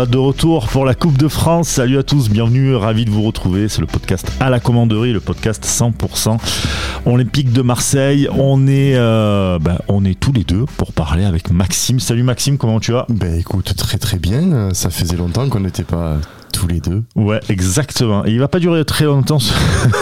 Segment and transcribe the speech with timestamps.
[0.00, 1.68] voilà de retour pour la Coupe de France.
[1.68, 3.68] Salut à tous, bienvenue, ravi de vous retrouver.
[3.68, 6.38] C'est le podcast à la commanderie, le podcast 100%
[7.04, 8.26] olympique de Marseille.
[8.32, 12.00] On est, euh, ben, on est tous les deux pour parler avec Maxime.
[12.00, 13.04] Salut Maxime, comment tu vas?
[13.10, 14.72] Ben écoute, très très bien.
[14.72, 16.16] Ça faisait longtemps qu'on n'était pas
[16.52, 17.02] tous les deux.
[17.16, 18.24] Ouais, exactement.
[18.26, 19.52] Et il va pas durer très longtemps ce,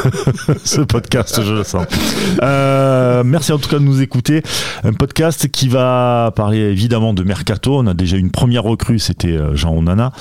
[0.65, 1.87] ce podcast, je le sens.
[2.43, 4.43] Euh, merci en tout cas de nous écouter.
[4.85, 7.79] Un podcast qui va parler évidemment de mercato.
[7.79, 10.13] On a déjà une première recrue, c'était euh, Jean Onana.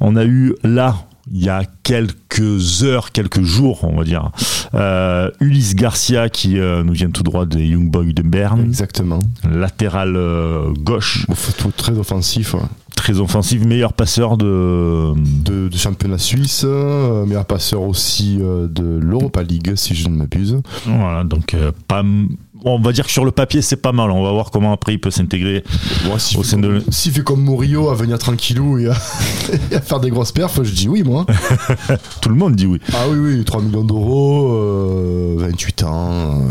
[0.00, 0.96] On a eu là
[1.32, 4.30] il y a quelques heures, quelques jours, on va dire,
[4.74, 8.62] euh, Ulysse Garcia qui euh, nous vient tout droit des Young Boys de Berne.
[8.64, 9.18] Exactement.
[9.48, 11.26] Latéral euh, gauche.
[11.76, 12.54] Très offensif.
[12.54, 12.60] ouais.
[12.94, 15.12] Très offensif, meilleur passeur de.
[15.16, 20.60] De, de championnat suisse, meilleur passeur aussi de l'Europa League, si je ne m'abuse.
[20.86, 21.54] Voilà, donc
[21.86, 22.02] pas.
[22.68, 24.10] On va dire que sur le papier, c'est pas mal.
[24.10, 25.62] On va voir comment après il peut s'intégrer.
[26.12, 28.94] Au sein de comme- le- s'il fait comme Murillo à venir tranquillou et à,
[29.70, 31.24] et à faire des grosses perfs, je dis oui, moi.
[32.20, 32.80] Tout le monde dit oui.
[32.92, 36.40] ah oui, oui, 3 millions d'euros, euh, 28 ans.
[36.40, 36.42] euh,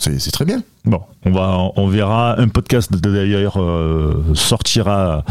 [0.00, 0.62] c'est très bien.
[0.86, 2.40] Bon, on va, on verra.
[2.40, 5.24] Un podcast d'ailleurs euh, sortira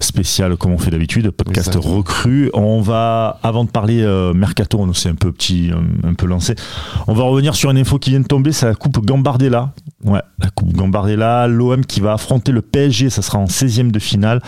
[0.00, 1.96] spécial comme on fait d'habitude, podcast Exactement.
[1.98, 2.50] recru.
[2.54, 6.26] On va, avant de parler euh, mercato, on s'est un peu petit, un, un peu
[6.26, 6.56] lancé.
[7.06, 9.72] On va revenir sur une info qui vient de tomber, c'est la coupe Gambardella.
[10.04, 13.98] Ouais, la coupe Gambardella, l'OM qui va affronter le PSG, ça sera en 16e de
[14.00, 14.40] finale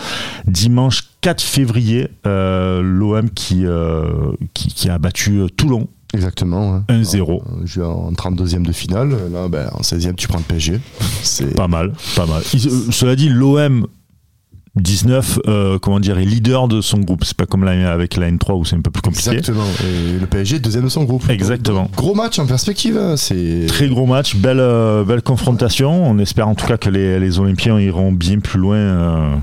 [0.45, 2.09] dimanche 4 février.
[2.27, 6.83] Euh, L'OM qui, euh, qui qui a battu Toulon Exactement.
[6.89, 6.95] ouais.
[7.01, 7.41] 1-0.
[7.41, 9.09] Euh, Je vais en 32e de finale.
[9.31, 10.79] Là, ben, en 16e, tu prends le PSG.
[11.23, 12.41] C'est Pas mal, pas mal.
[12.53, 13.87] Il- euh, cela dit, l'OM
[14.75, 17.23] 19, euh, comment dire, est leader de son groupe.
[17.25, 19.29] C'est pas comme la, avec la N3 où c'est un peu plus compliqué.
[19.29, 19.65] Exactement.
[19.83, 21.29] Et le PSG, deuxième de son groupe.
[21.29, 21.83] Exactement.
[21.83, 22.97] Donc, gros match en perspective.
[22.97, 26.07] hein, C'est Très gros match, belle, euh, belle confrontation.
[26.09, 29.39] On espère en tout cas que les, les Olympiens iront bien plus loin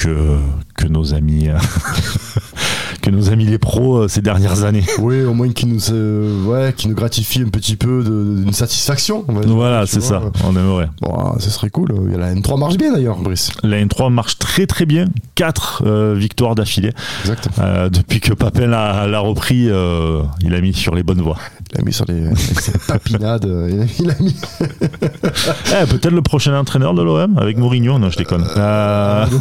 [0.00, 0.38] que,
[0.76, 1.48] que nos amis.
[1.48, 1.56] euh,
[3.02, 4.84] que nos amis les pros euh, ces dernières années.
[4.98, 8.52] Oui, au moins qui nous, euh, ouais, qui nous gratifie un petit peu de- d'une
[8.52, 9.24] satisfaction.
[9.28, 10.88] on va dire, Voilà, c'est ça, on aimerait.
[11.00, 11.92] Bon, ah, ce serait cool.
[12.06, 13.50] Il y a La N3 marche bien d'ailleurs, Brice.
[13.62, 15.06] La N3 marche très très bien.
[15.34, 16.92] Quatre euh, victoires d'affilée.
[17.22, 17.54] Exactement.
[17.66, 19.68] Euh, depuis que Papin l'a repris,
[20.42, 21.38] il a mis sur les bonnes voies.
[21.72, 23.44] Il a mis sur les ses tapinades.
[23.46, 24.36] euh, il a- Il a mis.
[25.72, 27.98] Eh, peut-être le prochain entraîneur de l'OM avec Mourinho.
[27.98, 28.44] Non, je déconne.
[28.56, 29.26] Euh,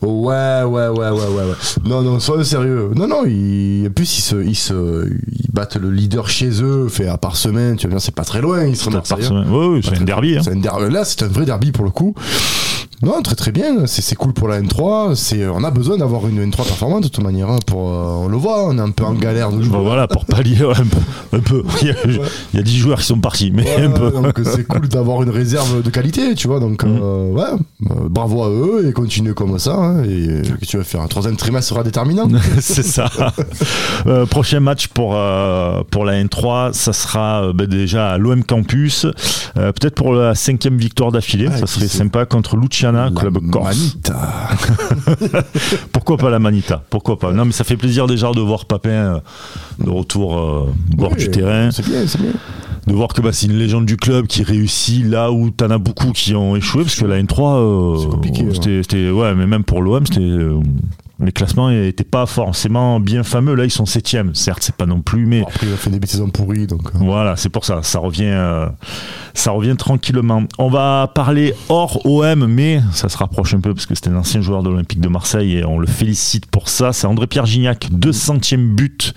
[0.00, 1.54] Ouais, ouais, ouais, ouais, ouais, ouais.
[1.84, 2.90] Non, non, soyons sérieux.
[2.94, 6.88] Non, non, ils, en plus, ils, se, ils, se, ils battent le leader chez eux,
[6.88, 9.46] fait à part semaine, tu vas dire, c'est pas très loin, ils seront par semaine.
[9.50, 10.36] Oui, oui, c'est un derby.
[10.36, 10.40] hein.
[10.44, 12.14] C'est un Là, c'est un vrai derby pour le coup.
[13.02, 13.86] Non, très très bien.
[13.86, 15.14] C'est c'est cool pour la N3.
[15.14, 17.50] C'est, on a besoin d'avoir une N3 performante de toute manière.
[17.50, 19.50] hein, pour, euh, on le voit, on est un peu en galère.
[19.50, 21.36] de Bon, voilà, pour pallier ouais, un peu.
[21.36, 21.62] un peu.
[21.82, 24.10] Il, y a, il y a 10 joueurs qui sont partis, mais Ouais, un peu.
[24.10, 26.60] donc c'est cool d'avoir une réserve de qualité, tu vois.
[26.60, 26.98] Donc, Mhm.
[27.02, 27.42] euh, ouais,
[27.90, 29.74] euh, bravo à eux et continuez comme ça.
[29.74, 32.28] hein, et euh, que tu vas faire un troisième trimestre sera déterminant.
[32.60, 33.10] c'est ça.
[34.06, 38.44] Euh, prochain match pour, euh, pour la N3, ça sera euh, ben, déjà à l'OM
[38.44, 39.06] Campus.
[39.56, 41.48] Euh, Peut-être pour la cinquième victoire d'affilée.
[41.50, 42.56] Ah, ça serait sympa contre
[42.92, 43.76] Luciana, La club corse.
[43.76, 44.48] Manita.
[45.92, 46.82] Pourquoi pas la Manita?
[46.90, 47.32] Pourquoi pas?
[47.32, 49.18] Non, mais ça fait plaisir déjà de voir Papin euh,
[49.82, 51.70] de retour euh, bord Oui, du terrain.
[51.70, 52.32] C'est bien, c'est bien.
[52.86, 55.78] de voir que bah, c'est une légende du club qui réussit là où t'en as
[55.78, 59.46] beaucoup qui ont échoué parce que la N3 euh, C'est compliqué, c'était, c'était- ouais mais
[59.46, 60.60] même pour l'OM c'était euh,
[61.24, 65.00] les classements n'étaient pas forcément bien fameux là ils sont septièmes certes c'est pas non
[65.00, 66.82] plus mais Bon, après, il a fait des bêtises en pourri, donc.
[66.94, 68.66] euh, voilà c'est pour ça ça revient euh,
[69.34, 73.86] ça revient tranquillement on va parler hors OM mais ça se rapproche un peu parce
[73.86, 76.92] que c'était un ancien joueur de l'Olympique de Marseille et on le félicite pour ça
[76.92, 79.14] c'est André-Pierre Gignac 200e but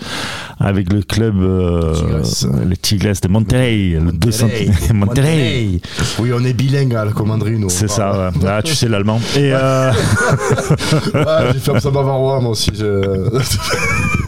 [0.59, 1.93] avec le club euh,
[2.23, 2.59] Tigres.
[2.67, 4.47] les Tigres de Monterrey le 200
[4.93, 5.79] Monterrey
[6.19, 7.69] Oui, on est bilingue à la commanderie, nous.
[7.69, 8.39] c'est ça ouais.
[8.47, 9.91] ah, tu sais l'allemand et euh,
[11.13, 12.71] Ouais, j'ai fait un peu bavarois, moi aussi.
[12.73, 13.29] je-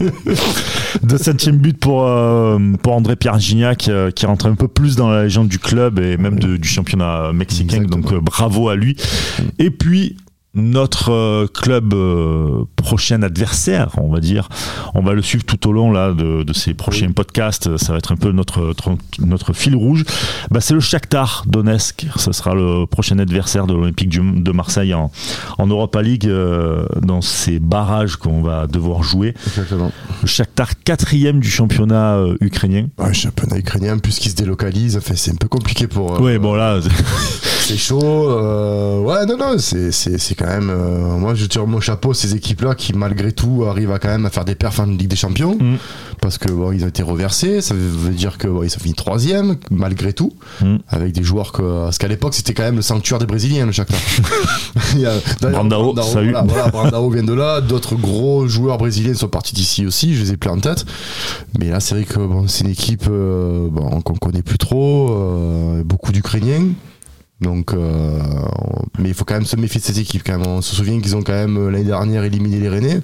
[1.06, 5.24] 200e but pour, euh, pour André-Pierre Gignac euh, qui rentre un peu plus dans la
[5.24, 8.02] légende du club et même de- du championnat mexicain Exactement.
[8.02, 8.96] donc euh, bravo à lui
[9.58, 10.16] et puis
[10.54, 14.48] notre euh, club euh, prochain adversaire, on va dire.
[14.94, 17.76] On va le suivre tout au long là de, de ces prochains podcasts.
[17.76, 20.04] Ça va être un peu notre notre, notre fil rouge.
[20.50, 22.06] Bah, c'est le Shakhtar Donetsk.
[22.16, 25.12] Ce sera le prochain adversaire de l'Olympique de Marseille en,
[25.58, 29.34] en Europa League euh, dans ces barrages qu'on va devoir jouer.
[29.46, 29.92] Exactement.
[30.22, 32.88] Le Shakhtar quatrième du championnat euh, ukrainien.
[32.98, 36.16] Ouais, championnat ukrainien, puisqu'il se délocalise, enfin, c'est un peu compliqué pour.
[36.16, 36.80] euh, Ouais, bon là,
[37.70, 38.00] c'est chaud.
[38.02, 40.70] euh, ouais, non, non, c'est, quand même.
[40.70, 44.08] euh, moi, je tire mon chapeau à ces équipes-là qui, malgré tout, arrivent à quand
[44.08, 45.56] même à faire des perfs en Ligue des Champions.
[45.60, 45.76] Mm.
[46.20, 47.60] Parce que bon, ils ont été reversés.
[47.60, 50.32] Ça veut dire que bon, ils ont fini troisième, malgré tout.
[50.60, 50.76] Mm.
[50.88, 51.62] Avec des joueurs que.
[51.84, 54.00] Parce qu'à l'époque, c'était quand même le sanctuaire des Brésiliens, le Shakhtar.
[55.40, 56.30] Brandao, salut.
[56.32, 57.60] Voilà, voilà, Brandao vient de là.
[57.60, 60.14] D'autres gros joueurs brésiliens sont partis d'ici aussi.
[60.16, 60.84] Je les ai plus en tête.
[61.58, 65.10] Mais là, c'est vrai que bon, c'est une équipe euh, bon, qu'on connaît plus trop.
[65.10, 66.68] euh, beaucoup d'Ukrainiens.
[67.40, 68.18] Donc, euh,
[68.98, 70.22] mais il faut quand même se méfier de cette équipe.
[70.24, 70.46] Quand même.
[70.46, 73.00] On se souvient qu'ils ont quand même euh, l'année dernière éliminé les Rennais.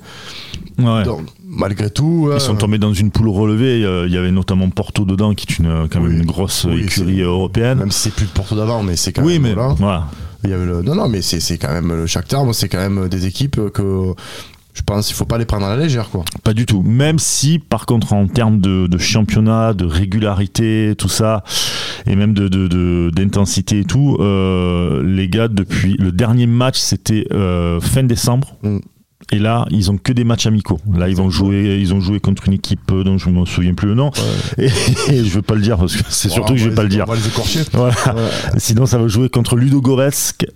[0.78, 1.04] Ouais.
[1.04, 3.80] Donc, malgré tout, Ils sont tombés dans une poule relevée.
[3.80, 6.18] Il y avait notamment Porto dedans, qui est une, quand même Oui.
[6.18, 7.78] une grosse Oui, écurie européenne.
[7.78, 9.74] même si c'est plus Porto d'avant, mais c'est quand Oui, même mais voilà.
[9.78, 10.08] voilà.
[10.44, 12.44] Il y avait le- Non, non, mais c'est quand même le Shakhtar.
[12.44, 14.12] moi, C'est quand même des équipes que
[14.76, 16.22] je pense qu'il faut pas les prendre à la légère, quoi.
[16.44, 16.82] Pas du tout.
[16.82, 21.42] Même si, par contre, en termes de, de championnat, de régularité, tout ça,
[22.06, 27.80] et même de- d'intensité et tout, euh, les gars, depuis le dernier match, c'était euh,
[27.80, 28.54] fin décembre.
[28.62, 28.78] Mm.
[29.32, 30.78] Et là, ils ont que des matchs amicaux.
[30.94, 33.74] Là, ils vont jouer, ils ont joué contre une équipe euh, dont je me souviens
[33.74, 34.12] plus le nom.
[34.56, 34.66] Et,
[35.08, 36.88] et je veux pas le dire parce que c'est surtout que je vais pas le
[36.88, 37.04] dire.
[37.08, 37.60] On va les écorcher.
[37.72, 37.94] Voilà.
[38.56, 40.10] Sinon, ça va jouer contre Ludogorets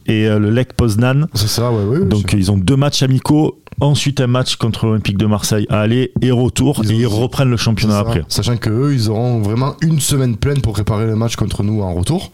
[0.06, 1.26] et euh, le Lech Poznan.
[1.34, 2.06] c'est ça, ouais, ouais.
[2.06, 6.12] Donc ils ont deux matchs amicaux, ensuite un match contre l'Olympique de Marseille à aller
[6.22, 8.22] et retour, Ils et ils reprennent le championnat après.
[8.28, 11.82] Sachant que eux, ils auront vraiment une semaine pleine pour préparer le match contre nous
[11.82, 12.30] en retour.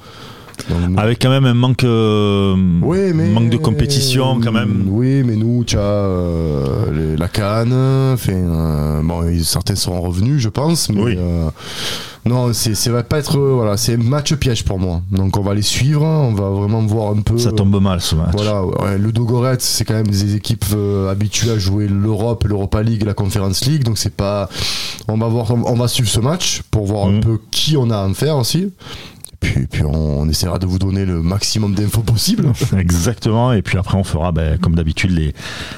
[0.69, 4.85] Donc, Avec quand même un manque, euh, Oui, mais manque de compétition quand même.
[4.89, 7.73] Oui, mais nous, tu as euh, les- la Cannes.
[7.73, 11.15] Euh, bon, certains seront revenus, je pense, mais Oui.
[11.19, 11.51] euh,
[12.25, 15.03] non, c'est, va pas être, voilà, c'est un match piège pour moi.
[15.13, 17.39] Donc on va les suivre, on va vraiment voir un peu.
[17.39, 18.33] Ça tombe mal ce match.
[18.33, 20.65] Voilà, ouais, le Dogorets, c'est quand même des équipes
[21.11, 24.49] habituées à jouer l'Europe, l'Europa League la Conference League, donc c'est pas.
[25.09, 27.21] On va voir, on va suivre ce match pour voir un Mhm.
[27.21, 28.73] peu qui on a à en faire aussi.
[29.41, 32.53] Puis, puis on, on essaiera de vous donner le maximum d'infos possible.
[32.79, 33.53] Exactement.
[33.53, 35.35] Et puis après, on fera, ben, comme d'habitude, les,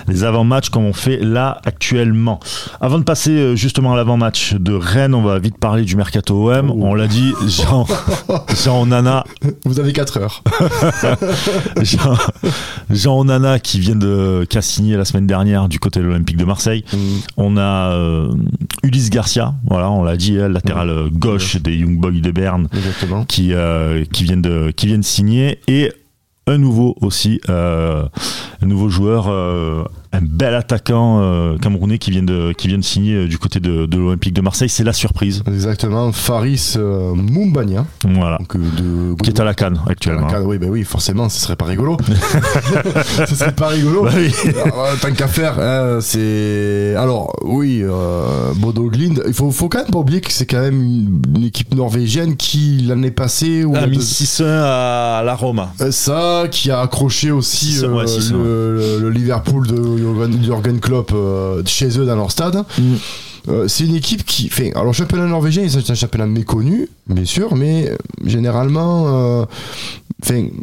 [0.06, 2.40] les avant-matchs comme on fait là actuellement.
[2.80, 6.52] Avant de passer euh, justement à l'avant-match de Rennes, on va vite parler du mercato
[6.52, 6.70] OM.
[6.70, 6.78] Oh.
[6.82, 7.86] On l'a dit, Jean,
[8.64, 9.24] Jean Nana,
[9.64, 10.42] Vous avez 4 heures.
[11.82, 12.16] Jean,
[12.90, 16.36] Jean Onana qui vient de, qui a signé la semaine dernière du côté de l'Olympique
[16.36, 16.84] de Marseille.
[17.36, 18.32] On a euh,
[18.82, 23.24] Ulysse Garcia, voilà, on l'a dit, hein, latéral gauche des Young Boys de Berne, Exactement.
[23.24, 25.60] qui, euh, qui, viennent de, qui viennent signer.
[25.68, 25.92] Et
[26.46, 28.06] un nouveau aussi, euh,
[28.62, 32.82] un nouveau joueur, euh, un bel attaquant euh, camerounais qui vient de, qui vient de
[32.84, 34.68] signer euh, du côté de, de l'Olympique de Marseille.
[34.68, 35.42] C'est la surprise.
[35.46, 36.12] Exactement.
[36.12, 37.84] Faris euh, Mumbania.
[38.04, 38.38] Voilà.
[38.38, 40.28] Donc, euh, de, Qui est à la canne actuellement.
[40.32, 41.96] Ah, oui, bah oui, forcément, ce serait pas rigolo.
[43.26, 44.04] ce serait pas rigolo.
[44.04, 44.32] Bah oui.
[44.64, 46.94] Alors, tant qu'à faire, hein, c'est.
[46.96, 50.60] Alors, oui, euh, Bodo Glind, il faut, faut quand même pas oublier que c'est quand
[50.60, 55.34] même une, une équipe norvégienne qui, l'année passée, ou A mis deux- 6-1 à la
[55.34, 55.72] Roma.
[55.90, 59.74] ça, qui a accroché aussi Six, euh, ouais, six, le, le- le Liverpool de
[60.14, 62.64] Jürgen, Jürgen Klopp euh, chez eux dans leur stade.
[62.78, 62.82] Mm.
[63.48, 64.72] Euh, c'est une équipe qui fait.
[64.72, 67.96] Alors, le championnat norvégien, c'est un championnat méconnu, bien sûr, mais euh,
[68.26, 69.44] généralement, euh,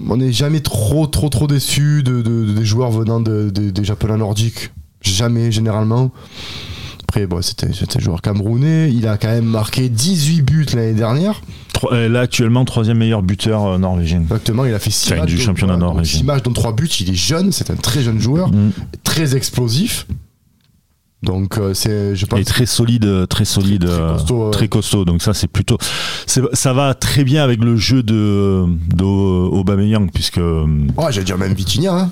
[0.09, 3.69] on n'est jamais trop, trop, trop déçu de, de- de- des joueurs venant de- de-
[3.71, 4.71] des championnats nordiques.
[5.01, 6.11] Jamais, généralement.
[7.03, 8.91] Après, bon, c'était c'était un joueur camerounais.
[8.91, 11.41] Il a quand même marqué 18 buts l'année dernière.
[11.91, 14.21] Là, actuellement, troisième meilleur buteur norvégien.
[14.21, 15.29] Exactement, il a fait 6 Enfin, matchs.
[15.29, 16.19] du championnat norvégien.
[16.19, 16.87] six matchs, dont 3 buts.
[17.01, 18.71] Il est jeune, c'est un très jeune joueur, Mm.
[19.15, 20.05] Très explosif.
[21.23, 22.39] Donc, euh, c'est, je pense.
[22.39, 24.51] Et très solide, euh, très solide, Très euh, costaud, ouais.
[24.51, 25.05] très costaud.
[25.05, 25.77] Donc ça, c'est plutôt,
[26.27, 30.67] c'est- ça va très bien avec le jeu de d'Aubameyang puisque euh,
[30.97, 31.93] Oh, j'allais dire même Vitinha.
[31.93, 32.11] hein.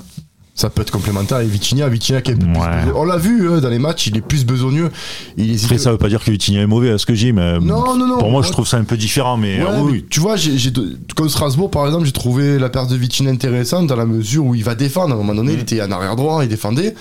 [0.55, 1.89] Ça peut être complémentaire avec Vitinha.
[1.89, 2.91] Vitinha qui est plus Ouais.
[2.95, 4.91] On l'a vu hein, dans les matchs, il est plus besogneux.
[5.36, 5.65] Il hésite.
[5.65, 7.95] après ça veut pas dire que Vitinha est mauvais à ce que j'ai, mais Non,
[7.98, 8.17] non, non.
[8.19, 8.48] pour moi, Ouais.
[8.48, 9.36] je trouve ça un peu différent.
[9.36, 12.12] Mais Ouais, euh, mais oui, tu vois, j'ai, j'ai de- comme Strasbourg par exemple, j'ai
[12.12, 15.10] trouvé la perte de Vitinha intéressante dans la mesure où il va défendre.
[15.12, 16.93] À un moment donné, il était en arrière droit, il défendait.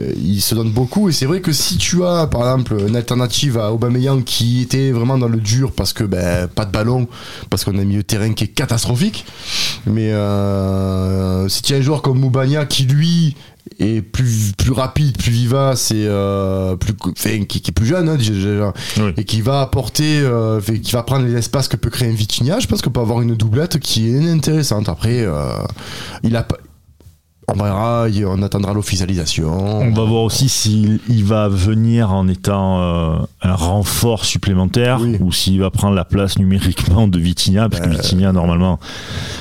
[0.00, 2.96] Euh, il se donne beaucoup et c'est vrai que si tu as par exemple une
[2.96, 7.08] alternative à Aubameyang qui était vraiment dans le dur parce que ben pas de ballon,
[7.50, 9.26] parce qu'on a milieu de terrain qui est catastrophique.
[9.86, 13.36] Mais euh, si tu as un joueur comme Moubania qui lui
[13.80, 18.08] est plus plus rapide, plus vivace et euh, plus enfin, qui, qui est plus jeune
[18.08, 19.12] hein, déjà- déjà, Oui.
[19.16, 22.60] et qui va apporter euh, qui va prendre les espaces que peut créer un Vitinha,
[22.60, 24.88] je pense qu'on peut avoir une doublette qui est intéressante.
[24.88, 25.50] Après, euh,
[26.22, 26.56] il a pas-
[27.48, 29.80] on verra, on attendra l'officialisation.
[29.80, 35.16] on va voir aussi s'il il va venir en étant euh, un renfort supplémentaire Oui.
[35.20, 37.92] ou s'il va prendre la place numériquement de Vitinha, parce que Euh.
[37.92, 38.80] Vitinha normalement,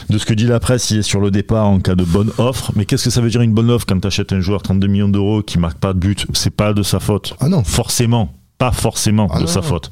[0.10, 2.30] de ce que dit la presse, il est sur le départ en cas de bonne
[2.38, 2.72] offre.
[2.76, 4.88] Mais qu'est-ce que ça veut dire une bonne offre quand tu achètes un joueur 32
[4.88, 6.26] millions d'euros qui marque pas de but?
[6.34, 7.36] C'est pas de sa faute.
[7.40, 7.64] Ah non.
[7.64, 9.48] forcément, pas forcément Ah de non.
[9.48, 9.90] sa faute.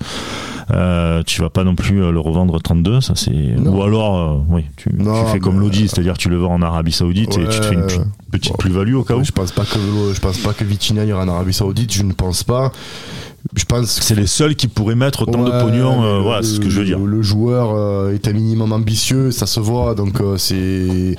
[0.71, 3.55] Euh, tu vas pas non plus euh, le revendre 32, ça c'est.
[3.57, 4.89] Ou alors, euh, oui, tu,
[5.31, 7.85] fais comme Lodi, c'est-à-dire tu le vends en Arabie Saoudite et tu te fais une
[7.85, 8.57] petite, Bon.
[8.57, 9.23] plus-value au cas où.
[9.23, 9.77] Je pense pas que
[10.13, 12.71] je pense pas que Vitinha ira en Arabie Saoudite, je ne pense pas.
[13.55, 16.03] Je pense C'est les seuls qui pourraient mettre autant de pognon.
[16.03, 16.97] euh, le- voilà, c'est ce que je veux dire.
[16.97, 21.15] Le, joueur euh, est un minimum ambitieux, ça se voit, donc euh, c'est.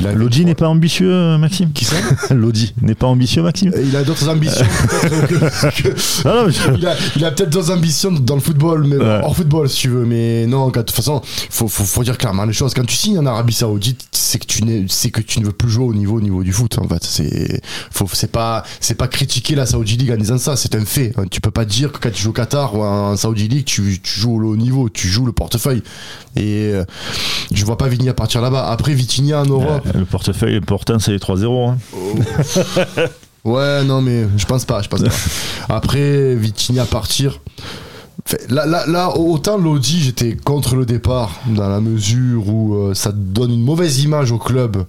[0.14, 1.96] Lodi n'est pas ambitieux, Maxime Qui ça?
[2.30, 4.64] Lodi n'est pas ambitieux, Maxime Il a d'autres ambitions.
[5.02, 5.34] peut-être que-
[5.82, 9.20] que- non, je- il a, il a peut-être d'autres ambitions dans le football, mais Ouais.
[9.22, 10.06] hors football si tu veux.
[10.06, 12.72] Mais non, de toute façon, faut, faut, faut dire clairement les choses.
[12.72, 15.68] Quand tu signes en Arabie Saoudite, c'est que tu c'est que tu ne veux plus
[15.70, 16.78] jouer au niveau, au niveau du foot.
[16.78, 20.56] En fait, c'est, faut, c'est pas, c'est pas critiquer la Saudi League en disant ça.
[20.56, 21.12] C'est un fait.
[21.30, 24.00] Tu peux pas dire que quand tu joues au Qatar ou en Saudi League, tu,
[24.02, 25.82] tu joues au haut niveau, tu joues le portefeuille.
[26.36, 26.84] Et euh,
[27.52, 28.68] je vois pas Vigny à partir là-bas.
[28.70, 29.86] Après Vitinha en Europe.
[29.94, 31.70] Euh, le portefeuille important, c'est les 3-0.
[31.70, 31.76] hein.
[33.44, 35.10] Ouais, non, mais je pense pas, je pense pas.
[35.76, 37.40] Après, Vitinha partir.
[38.24, 42.94] Fait, Là, là, là, autant Lodi, j'étais contre le départ, dans la mesure où euh,
[42.94, 44.84] ça donne une mauvaise image au club.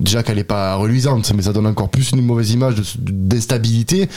[0.00, 4.08] Déjà qu'elle est pas reluisante, mais ça donne encore plus une mauvaise image d'instabilité.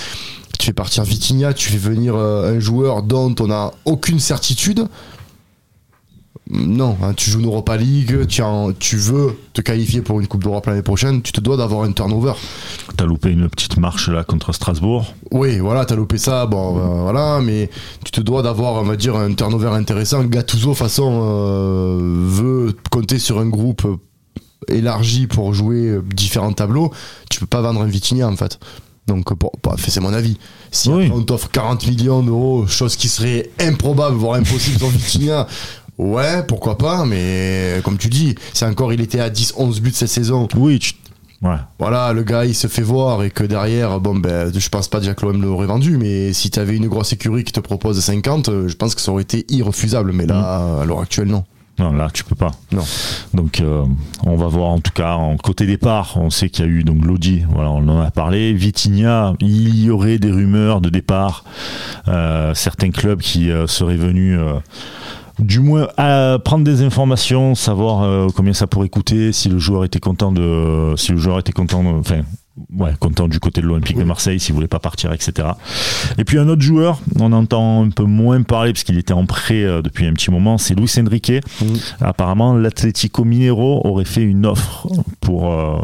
[0.68, 4.86] Fais partir Vitinha, tu fais venir euh, un joueur dont on n'a aucune certitude.
[6.50, 10.28] Non, hein, tu joues une Europa League, tu, en- tu veux te qualifier pour une
[10.28, 12.34] Coupe d'Europe l'année prochaine, tu te dois d'avoir un turnover.
[12.98, 15.14] T'as loupé une petite marche là contre Strasbourg.
[15.32, 17.70] Oui, voilà, t'as loupé ça, bon, euh, voilà, mais
[18.04, 20.22] tu te dois d'avoir, on va dire, un turnover intéressant.
[20.26, 21.98] Gattuso, de toute façon, euh,
[22.28, 23.88] veut compter sur un groupe
[24.68, 26.92] élargi pour jouer différents tableaux.
[27.30, 28.60] Tu peux pas vendre un Vitinha, en fait.
[29.08, 30.38] Donc, bon, bah, c'est mon avis.
[30.72, 31.10] Si Oui.
[31.14, 35.48] on t'offre 40 millions d'euros, chose qui serait improbable, voire impossible sur Vitinha,
[35.98, 40.10] ouais, pourquoi pas, mais comme tu dis, si encore il était à 10-11 buts cette
[40.10, 40.94] saison, Oui, tu-
[41.42, 41.56] ouais.
[41.80, 45.00] voilà, le gars il se fait voir et que derrière, bon ben, je pense pas
[45.00, 48.50] déjà que l'OM l'aurait vendu, mais si t'avais une grosse écurie qui te propose 50,
[48.50, 51.46] euh, je pense que ça aurait été irrefusable, mais là, à l'heure actuelle, non.
[51.80, 52.52] Non, là, tu peux pas.
[52.72, 52.84] Non.
[53.34, 53.86] Donc, euh,
[54.26, 56.14] on va voir en tout cas en côté départ.
[56.16, 58.54] On sait qu'il y a eu donc Lodi, voilà, on en a parlé.
[58.54, 61.44] Vitinha, il y aurait des rumeurs de départ.
[62.08, 64.38] Euh, certains clubs qui euh, seraient venus.
[64.40, 64.60] euh,
[65.40, 69.86] du moins à prendre des informations, savoir euh, combien ça pourrait coûter, si le joueur
[69.86, 72.22] était content de, si le joueur était content, de- enfin,
[72.78, 75.50] ouais, content du côté de l'Olympique de Marseille, s'il voulait pas partir, etc.
[76.18, 79.26] Et puis un autre joueur, on entend un peu moins parler parce qu'il était en
[79.26, 81.32] prêt euh, depuis un petit moment, c'est Luis Enrique.
[82.02, 84.88] Apparemment, l'Atlético Mineiro aurait fait une offre
[85.22, 85.52] pour.
[85.52, 85.78] euh,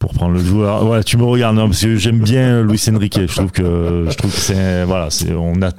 [0.00, 3.20] pour prendre le joueur, ouais, tu me regardes, non, parce que j'aime bien Luis Enrique.
[3.26, 5.70] Je trouve que, je trouve que c'est, voilà, c'est, on a,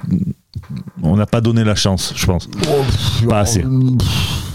[1.04, 2.48] on n'a pas donné la chance, je pense.
[3.28, 3.60] Pas assez.
[3.60, 4.45] Pff,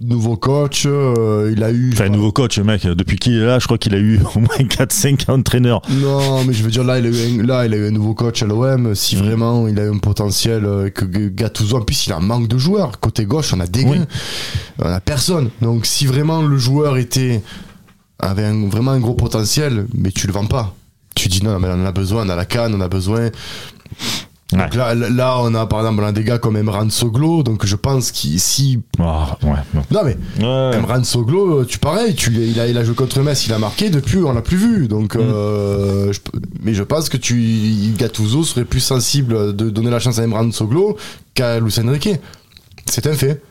[0.00, 1.90] Nouveau coach, euh, il a eu.
[1.92, 4.56] Enfin, nouveau coach, mec, depuis qu'il est là, je crois qu'il a eu au moins
[4.58, 5.80] 4-5 entraîneurs.
[5.90, 7.90] Non, mais je veux dire, là, il a eu un, là, il a eu un
[7.90, 8.94] nouveau coach à l'OM.
[8.94, 12.20] Si vraiment il a eu un potentiel euh, que Gattuso, en plus, il a un
[12.20, 13.00] manque de joueurs.
[13.00, 13.98] Côté gauche, on a des Oui.
[14.78, 15.50] On a personne.
[15.62, 17.42] Donc, si vraiment le joueur était
[18.18, 20.74] avait un- vraiment un gros potentiel, mais tu le vends pas.
[21.14, 23.30] Tu dis non, mais on en a besoin, on a la canne, on a besoin.
[24.54, 24.76] Donc Ouais.
[24.78, 28.38] là, là, on a par exemple des gars comme Emran Soglo, donc je pense qu'il
[28.40, 29.82] si Ah, ouais, non.
[29.90, 30.76] non mais Ouais.
[30.78, 33.90] Emran Soglo, tu pareil, tu, il, a, il a joué contre Metz, il a marqué,
[33.90, 34.86] depuis on l'a plus vu.
[34.88, 36.20] Donc, euh, je-
[36.62, 40.50] mais je pense que tu, Gattuso serait plus sensible de donner la chance à Emran
[40.52, 40.96] Soglo
[41.34, 42.10] qu'à Luis Enrique.
[42.86, 43.42] C'est un fait.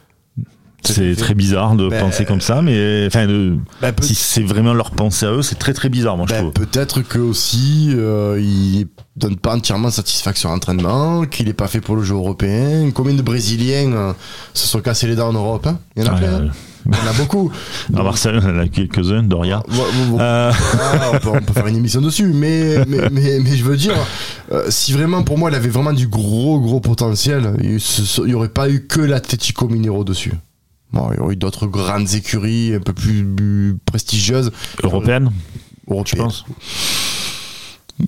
[0.85, 4.73] C'est très bizarre de Ben, penser comme ça, mais enfin, de- peut- si c'est vraiment
[4.73, 6.53] leur pensée à eux, c'est très très bizarre, moi je ben, trouve.
[6.53, 11.81] peut-être que aussi euh, il donne pas entièrement satisfaction à l'entraînement, qu'il est pas fait
[11.81, 12.89] pour le jeu européen.
[12.93, 14.13] Combien de Brésiliens euh,
[14.53, 15.79] se sont cassés les dents en Europe hein?
[15.95, 16.33] Il y en a Ouais, plein.
[16.33, 16.49] hein euh,
[16.87, 17.51] Il y en a beaucoup.
[17.95, 19.63] à Marseille, on en a quelques-uns, Doria.
[19.69, 20.21] Ouais, ouais, ouais.
[20.21, 23.63] Euh, Ah, on, peut, on peut faire une émission dessus, mais, mais, mais, mais je
[23.63, 23.93] veux dire,
[24.51, 27.79] euh, si vraiment pour moi il avait vraiment du gros gros potentiel, il
[28.25, 30.33] n'y aurait pas eu que l'Atletico Mineiro dessus.
[30.93, 34.51] Bon, il y aurait eu d'autres grandes écuries un peu plus, prestigieuses.
[34.83, 35.31] européenne,
[35.87, 36.25] je européennes.
[36.25, 36.45] pense.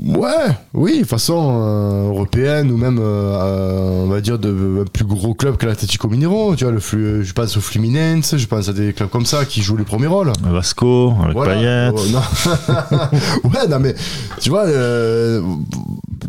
[0.04, 5.34] Ouais, oui, de façon euh, européenne ou même, euh, on va dire, de plus gros
[5.36, 6.56] club que l'Atletico Mineiro.
[6.56, 6.80] Tu vois, le,
[7.24, 10.08] je pense au Fluminense, je pense à des clubs comme ça qui jouent les premiers
[10.08, 10.32] rôles.
[10.44, 11.56] Vasco, avec Voilà.
[11.56, 11.90] Payet.
[11.94, 13.50] Oh, non.
[13.52, 13.96] ouais, non, mais
[14.42, 15.42] tu vois, euh,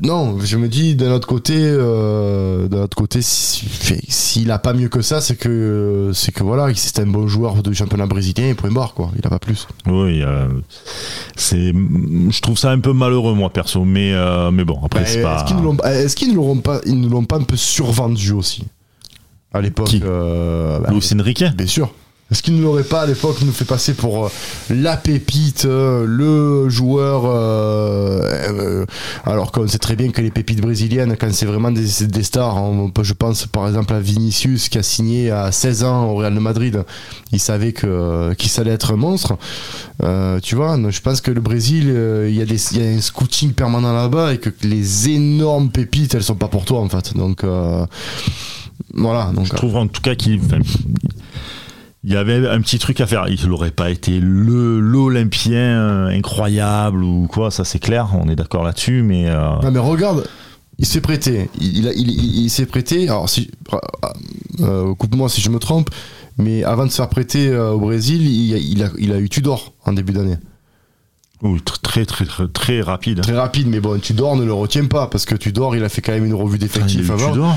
[0.02, 4.74] non, je me dis d'un autre côté, d'un autre côté, si- fait, s'il a pas
[4.74, 8.54] mieux que ça, c'est que, c'est que voilà, c'est un bon joueur du championnat brésilien,
[8.54, 9.10] point barre, quoi.
[9.18, 9.66] Il a pas plus.
[9.86, 10.22] Oui,
[11.36, 15.06] c'est, je trouve ça un peu malheureux, moi, perso, mais, euh, mais bon, après, Bah,
[15.06, 15.36] c'est pas.
[15.36, 18.64] Est-ce qu'ils ne l'ont, pas, ils ne l'ont pas un peu survendu aussi?
[19.52, 20.00] À l'époque Qui?
[20.04, 21.44] euh, bah, Luis Enrique?
[21.56, 21.90] Bien sûr.
[22.28, 24.28] Est-ce qu'il ne l'aurait pas à l'époque nous fait passer pour euh,
[24.70, 28.86] la pépite, euh, le joueur euh, euh,
[29.24, 32.60] alors qu'on sait très bien que les pépites brésiliennes, quand c'est vraiment des, stars,
[33.02, 36.82] je pense par exemple à Vinicius qui a signé à 16 ans au Real Madrid,
[37.30, 39.36] il savait que qu'il allait être un monstre.
[40.42, 41.94] Tu vois, je pense que le Brésil,
[42.28, 45.70] il y, a des- il y a un scouting permanent là-bas et que les énormes
[45.70, 47.16] pépites, elles sont pas pour toi en fait.
[47.16, 47.44] Donc
[48.94, 49.30] voilà.
[49.32, 50.40] Donc Je trouve en tout cas qu'il
[52.06, 53.26] il y avait un petit truc à faire.
[53.28, 58.36] Il n'aurait pas été le l'Olympien euh, incroyable ou quoi, ça c'est clair, on est
[58.36, 60.24] d'accord là-dessus, mais euh, Non mais regarde,
[60.78, 61.50] il s'est prêté.
[61.60, 63.08] Il, il, a- il, il- il s'est prêté.
[63.08, 63.50] Alors si,
[64.60, 65.90] euh, coupe-moi si je me trompe,
[66.38, 69.92] mais avant de se faire prêter euh, au Brésil, il, a- il eu Tudor en
[69.92, 70.36] début d'année.
[71.42, 73.20] oui, très très très très rapide.
[73.22, 76.02] Très rapide, mais bon, Tudor ne le retient pas parce que Tudor, il a fait
[76.02, 77.32] quand même une revue d'effectifs Ah, avant.
[77.32, 77.56] Tudor?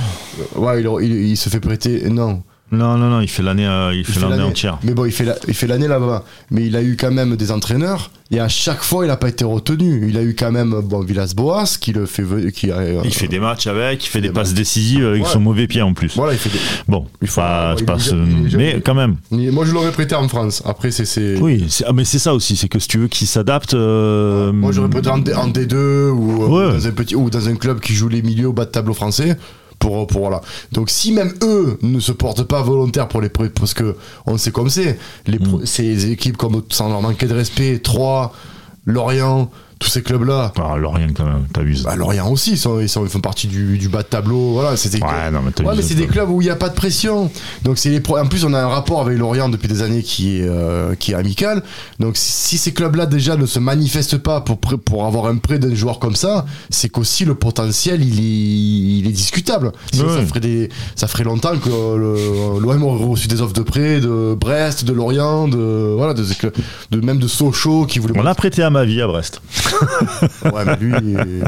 [0.56, 2.10] Ouais, il se fait prêter.
[2.10, 4.44] Non, Non non non, il fait l'année euh, il il fait fait l'année l'année.
[4.50, 4.78] entière.
[4.84, 6.24] Mais bon, il fait la- l'année là-bas.
[6.52, 9.30] Mais il a eu quand même des entraîneurs et à chaque fois, il n'a pas
[9.30, 10.06] été retenu.
[10.08, 12.24] Il a eu quand même bon Villas-Boas qui le fait,
[12.54, 15.30] qui euh, Il fait des matchs avec, il fait des des passes décisives avec Ouais.
[15.30, 16.16] son mauvais pied en plus.
[16.16, 18.50] Voilà, il fait des, Bon, il faut pas, il pas est ce- jeune, il est
[18.52, 18.62] jeune.
[18.62, 19.16] mais quand même.
[19.32, 20.62] Moi, je l'aurais prêté en France.
[20.64, 21.40] Après, c'est.
[21.40, 23.74] Oui, ah, mais c'est ça aussi, c'est que si tu veux qu'il s'adapte.
[23.74, 26.74] euh, Moi, j'aurais prêté en, D- en D2 ou, euh, Ouais.
[26.80, 28.94] dans un petit, ou dans un club qui joue les milieux au bas de tableau
[28.94, 29.38] français.
[29.80, 30.42] Pour, pour voilà.
[30.74, 33.96] Donc si même eux ne se portent pas volontaires pour les parce que
[34.26, 35.66] on sait comme c'est, les pro- Mm.
[35.66, 38.34] ces équipes comme sans leur manquer de respect, 3,
[38.86, 40.52] Lorient, tous ces clubs-là.
[40.62, 41.84] Ah, Lorient quand même, t'abuses.
[41.84, 44.52] Bah, Lorient aussi, ils, sont, ils, sont- ils font partie du, du bas de tableau.
[44.54, 46.56] Voilà, c'est des ouais, non, mais Ouais, mais c'est des clubs où il n'y a
[46.58, 47.32] pas de pression.
[47.64, 50.04] Donc c'est les pro- En plus, on a un rapport avec Lorient depuis des années
[50.04, 51.64] qui est euh, qui est amical.
[52.00, 55.74] Donc si, ces clubs-là déjà ne se manifestent pas pour pour avoir un prêt d'un
[55.74, 59.72] joueur comme ça, c'est qu'aussi le potentiel il est il est discutable.
[59.94, 60.20] Sinon, Ouais.
[60.22, 64.02] ça ferait des ça ferait longtemps que le- l'OM aurait reçu des offres de prêt
[64.02, 66.52] de Brest, de Lorient, de voilà, de, de,
[67.00, 68.14] de- même de Sochaux qui voulait.
[68.20, 69.42] On a prêté à ma vie à Brest.
[70.54, 71.44] Ouais, mais lui, ouais.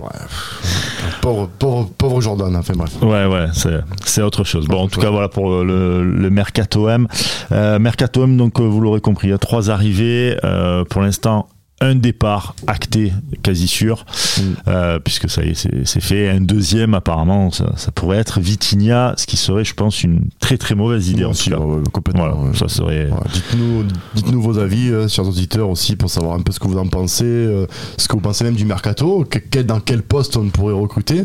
[1.21, 2.55] pauvre pauvre pauvre Jordan.
[2.55, 2.91] Enfin bref.
[3.01, 4.67] Ouais, ouais, c'est, c'est autre chose.
[4.67, 7.07] Bon, en tout cas, voilà pour le, le Mercato M.
[7.51, 10.37] Euh, Mercato M, donc, euh, vous l'aurez compris, il y a trois arrivées.
[10.43, 11.47] Euh, pour l'instant,
[11.81, 13.11] un départ acté,
[13.43, 14.05] quasi sûr,
[14.38, 14.41] Mm.
[14.67, 16.29] euh, puisque ça y est, c'est, c'est fait.
[16.29, 20.57] Un deuxième, apparemment, ça, ça pourrait être Vitinha, ce qui serait, je pense, une très
[20.57, 22.27] très mauvaise idée, en ouais, ouais, complètement.
[22.29, 22.55] Voilà, ouais.
[22.57, 23.09] ça serait.
[23.33, 23.83] Dites-nous,
[24.15, 26.87] dites-nous vos avis, euh, chers auditeurs aussi, pour savoir un peu ce que vous en
[26.87, 27.65] pensez, euh,
[27.98, 31.24] ce que vous pensez même du mercato, que- dans quel poste on pourrait recruter.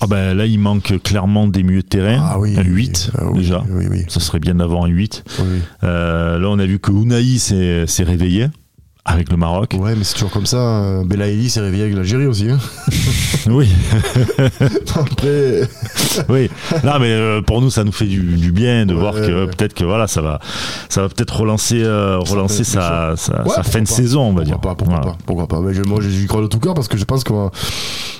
[0.00, 2.18] Ah ben là, il manque clairement des milieux de terrain.
[2.20, 3.62] Ah oui, un 8, euh, oui, déjà.
[3.70, 4.04] Oui.
[4.08, 5.22] Ça serait bien d'avoir un 8.
[5.38, 5.58] oui, oui.
[5.84, 8.48] Euh, là, on a vu que Unai s'est, s'est réveillé
[9.04, 9.74] avec le Maroc.
[9.78, 10.56] Ouais, mais c'est toujours comme ça.
[10.58, 12.48] euh, Belaïli s'est réveillé avec l'Algérie aussi.
[12.50, 12.58] hein.
[13.50, 13.68] Oui,
[14.94, 15.62] Après,
[16.28, 16.48] oui.
[16.84, 19.44] Non, mais euh, pour nous, ça nous fait du, du bien de Ouais, voir que
[19.46, 19.50] ouais.
[19.50, 20.38] peut-être que voilà, ça va,
[20.88, 23.94] ça va peut-être relancer, euh, relancer sa, sa, Ouais, sa fin de pas.
[23.94, 24.60] saison, on va pourquoi dire.
[24.60, 25.10] pas, pourquoi Voilà.
[25.12, 25.60] pas, pourquoi pas.
[25.60, 27.50] Mais je- moi, j'y crois de tout cœur parce que je pense qu'on va,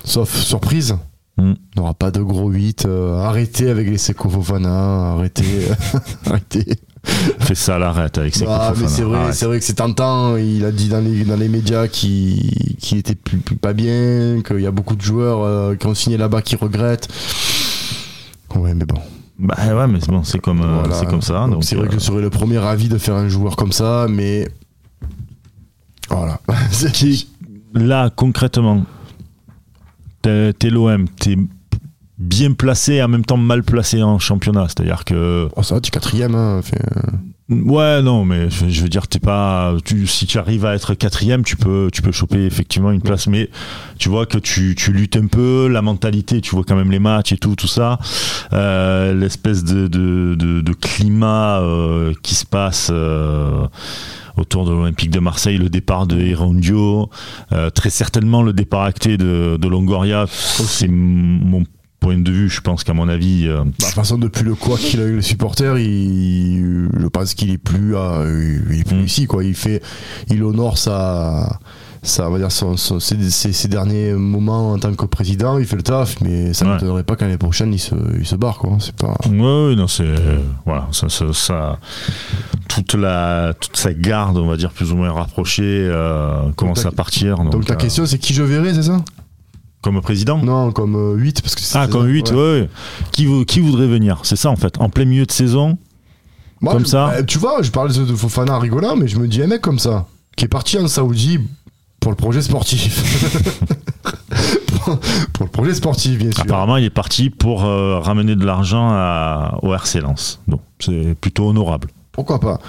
[0.04, 0.96] sauf surprise,
[1.38, 1.52] Mm.
[1.76, 2.84] on n'aura pas de gros 8.
[2.86, 5.44] euh, arrêtez avec les Seko Fofana, arrêtez,
[6.26, 6.66] arrêtez.
[7.40, 10.36] Fait ça à l'arrête avec ses Ah, mais c'est vrai, c'est vrai que c'est tentant.
[10.36, 14.40] Il a dit dans les, dans les médias qu'il qu'il était plus, plus pas bien,
[14.46, 17.08] qu'il y a beaucoup de joueurs euh, qui ont signé là-bas qui regrettent.
[18.54, 19.00] Ouais, mais bon.
[19.38, 20.94] Bah ouais, mais bon, c'est comme, euh, Voilà.
[20.94, 21.48] c'est comme ça.
[21.62, 24.06] C'est vrai que euh, je serais le premier ravi de faire un joueur comme ça,
[24.08, 24.48] mais
[26.08, 26.40] voilà.
[27.74, 28.84] Là, concrètement,
[30.20, 31.36] t'es l'OM, t'es
[32.22, 34.66] bien placé et en même temps mal placé en championnat.
[34.68, 36.34] C'est-à-dire que Oh, ça va, tu es quatrième.
[36.34, 37.00] Hein, fait, euh,
[37.50, 39.74] Ouais, non, mais je, veux dire, t'es pas.
[39.84, 43.26] Tu, si tu arrives à être quatrième, tu peux, tu peux choper effectivement une place,
[43.26, 43.50] mais
[43.98, 47.00] tu vois que tu, tu luttes un peu, la mentalité, tu vois quand même les
[47.00, 47.98] matchs et tout, tout ça,
[48.54, 52.88] euh, l'espèce de, de, de, de climat euh, qui se passe.
[52.90, 53.66] euh,
[54.38, 57.10] autour de l'Olympique de Marseille, le départ de Erondio,
[57.52, 61.64] euh, très certainement le départ acté de, de Longoria, c'est mon
[62.02, 64.54] point de vue, je pense qu'à mon avis, euh, bah, de toute façon, depuis le
[64.56, 68.22] quoi qu'il a eu les supporters, il, je pense qu'il est plus, à,
[68.70, 69.04] il est plus Mm.
[69.04, 69.26] ici.
[69.26, 69.44] Quoi.
[69.44, 69.82] Il, fait,
[70.28, 71.58] il honore sa,
[72.18, 75.58] on va dire son, son- ses, ses- ses derniers moments en tant que président.
[75.58, 76.74] Il fait le taf, mais ça ne Ouais.
[76.76, 78.58] m'étonnerait pas qu'à l'année prochaine, il se, il se barre.
[78.58, 78.76] Quoi.
[78.80, 79.14] C'est pas...
[79.28, 79.38] Ouais,
[79.68, 80.14] ouais, non, c'est
[80.66, 81.78] voilà, ça, ça, ça-
[82.68, 86.90] toute la toute sa garde, on va dire plus ou moins rapprochée, euh, commence à
[86.90, 87.36] partir.
[87.36, 88.96] Donc, Donc ta euh, question, c'est qui je verrai, c'est ça?
[89.82, 90.38] Comme président.
[90.38, 91.42] Non, comme 8.
[91.42, 92.36] Parce que c'est- Ah, comme ça, 8, ouais.
[92.36, 92.68] ouais.
[93.12, 94.20] Qui, vou- qui voudrait venir?
[94.22, 95.76] C'est ça en fait, en plein milieu de saison.
[96.60, 99.26] Moi, Comme je- ça bah, Tu vois, je parlais de Fofana rigolant, mais je me
[99.28, 101.40] dis un mec comme ça, qui est parti en Saoudi
[102.00, 103.02] pour le projet sportif.
[104.66, 104.98] pour,
[105.32, 106.42] pour le projet sportif, bien sûr.
[106.42, 108.90] Apparemment, il est parti pour euh, ramener de l'argent
[109.62, 110.40] au RC Lens.
[110.48, 111.88] Donc, c'est plutôt honorable.
[112.12, 112.60] Pourquoi pas?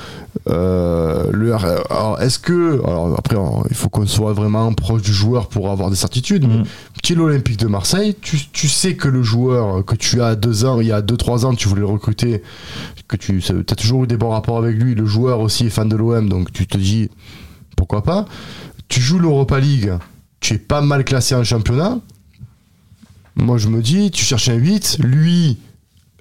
[0.49, 3.38] Euh, le, alors, est-ce que alors après
[3.69, 7.12] il faut qu'on soit vraiment proche du joueur pour avoir des certitudes mais Mm.
[7.12, 10.79] es l'Olympique de Marseille tu, tu sais que le joueur que tu as deux ans
[10.79, 12.41] il y a deux trois ans tu voulais le recruter
[13.08, 15.88] que tu as toujours eu des bons rapports avec lui le joueur aussi est fan
[15.89, 17.10] de l'OM donc tu te dis
[17.75, 18.25] pourquoi pas?
[18.88, 19.93] Tu joues l'Europa League
[20.39, 21.99] tu es pas mal classé en championnat.
[23.36, 25.58] Moi je me dis tu cherches un 8 lui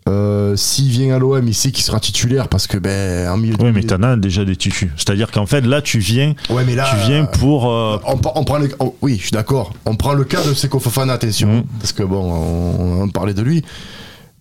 [0.09, 3.55] euh, s'il vient à l'OM, il sait qu'il sera titulaire parce que ben en milieu
[3.61, 4.91] Oui, mais t'en as déjà des tutus.
[4.97, 7.71] C'est-à-dire qu'en fait, là, tu viens, Ouais, mais là, tu viens pour.
[7.71, 9.73] euh, on, prend le, on- oui, je suis d'accord.
[9.87, 11.65] On prend le cas de Seko Fofana, attention, Mhm.
[11.79, 13.63] parce que bon, on, on parlait de lui.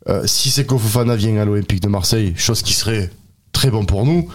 [0.09, 3.11] Euh, si Seko Fofana vient à l'Olympique de Marseille, chose qui serait
[3.51, 4.27] très bon pour nous,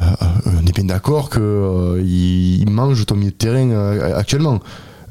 [0.00, 3.70] euh, euh, on est bien d'accord que euh, il, il mange ton milieu de terrain
[3.70, 4.60] euh, actuellement.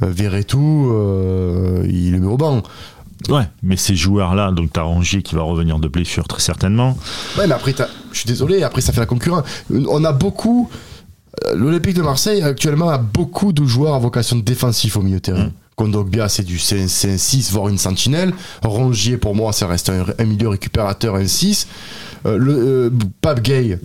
[0.04, 2.64] Euh, Verretou, euh, il est au banc.
[3.30, 6.98] Ouais, mais ces joueurs-là, donc t'as Rongier qui va revenir de blessure très certainement.
[7.38, 7.74] Ouais, mais après,
[8.12, 9.44] je suis désolé, après ça fait la concurrence.
[9.72, 10.70] On a beaucoup.
[11.48, 15.22] euh, L'Olympique de Marseille actuellement a beaucoup de joueurs à vocation défensive au milieu de
[15.22, 15.46] terrain.
[15.46, 15.52] Mm.
[15.76, 18.34] Kondogbia, c'est du un 6, voire une sentinelle.
[18.64, 21.68] Rongier, pour moi, ça reste un, un milieu récupérateur, un 6.
[22.26, 22.90] Euh, le, euh,
[23.22, 23.80] Pape Gay,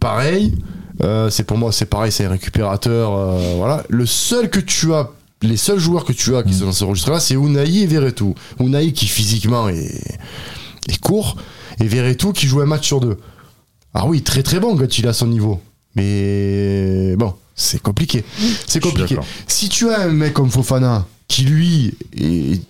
[0.00, 0.54] pareil.
[1.02, 3.10] Euh, c'est pour moi, c'est pareil, c'est un récupérateur.
[3.56, 3.82] voilà.
[3.90, 5.10] Le seul que tu as,
[5.42, 6.58] les seuls joueurs que tu as qui Mm.
[6.58, 8.34] sont dans ce registre-là, c'est Unai et Verretou.
[8.60, 10.00] Unai qui physiquement est,
[10.88, 11.36] est court
[11.80, 13.18] et Verretou qui joue un match sur deux.
[13.94, 15.60] Ah oui, très très bon quand il a son niveau.
[15.94, 18.24] Mais bon, c'est compliqué.
[18.38, 19.16] C'est Je suis compliqué.
[19.46, 22.60] Si tu as un mec comme Fofana qui lui, est,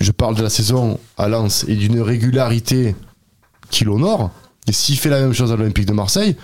[0.00, 2.94] je parle de la saison à Lens, et d'une régularité
[3.70, 4.30] qui l'honore,
[4.68, 6.36] et s'il fait la même chose à l'Olympique de Marseille,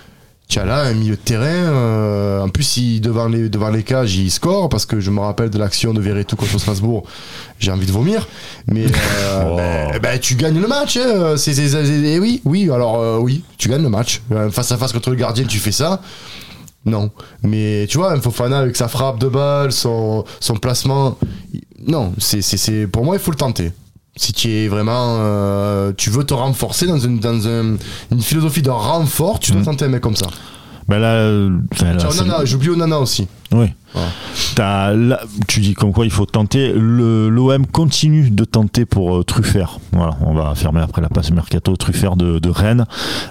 [0.59, 1.45] là un milieu de terrain.
[1.45, 5.19] euh, en plus, il, devant, les, devant les cages, il score parce que je me
[5.19, 7.03] rappelle de l'action de Verretou contre Strasbourg.
[7.59, 8.27] J'ai envie de vomir.
[8.67, 8.89] Mais euh,
[9.51, 9.55] Oh.
[9.57, 10.97] ben, ben, tu gagnes le match.
[10.97, 11.35] hein.
[11.37, 14.21] C'est, c'est- c'est- c'est- oui, oui, alors euh, oui, tu gagnes le match.
[14.51, 16.01] Face à face contre le gardien, tu fais ça.
[16.85, 17.09] Non.
[17.43, 21.17] Mais tu vois, un Fofana avec sa frappe de balle, son, son placement.
[21.87, 23.71] Non, c'est, pour moi, il faut le tenter.
[24.15, 25.17] Si tu es vraiment.
[25.21, 27.77] euh, tu veux te renforcer dans, une, dans un-
[28.11, 29.65] une philosophie de renfort, tu dois Mhm.
[29.65, 30.27] tenter un mec comme ça.
[30.87, 31.49] Ben là, euh,
[31.81, 33.25] là, j'oublie Onana aussi.
[33.53, 33.67] Oui.
[33.93, 34.09] Voilà.
[34.55, 36.73] T'as là- tu dis comme quoi il faut tenter.
[36.75, 39.79] Le- L'OM continue de tenter pour euh, Truffert.
[39.93, 41.75] Voilà, on va fermer après la passe mercato.
[41.77, 42.85] Truffert de, de Rennes.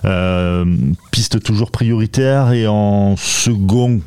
[0.06, 0.64] Euh,
[1.10, 4.00] piste toujours prioritaire et en second.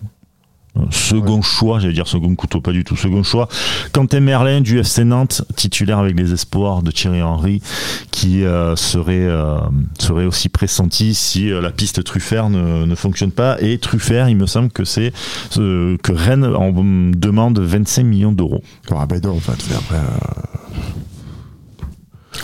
[0.92, 2.96] Second choix, j'allais dire second couteau, pas du tout.
[2.96, 3.48] Second choix.
[3.94, 7.62] Quentin Merlin du FC Nantes, titulaire avec les espoirs de Thierry Henry,
[8.12, 9.58] qui euh, serait, euh,
[10.00, 13.58] serait aussi pressenti si euh, la piste Truffert ne, ne fonctionne pas.
[13.62, 15.14] Et Truffert, il me semble que c'est
[15.52, 18.62] que Rennes en demande 25 millions d'euros.
[18.92, 19.98] Ah ben non, en fait, après.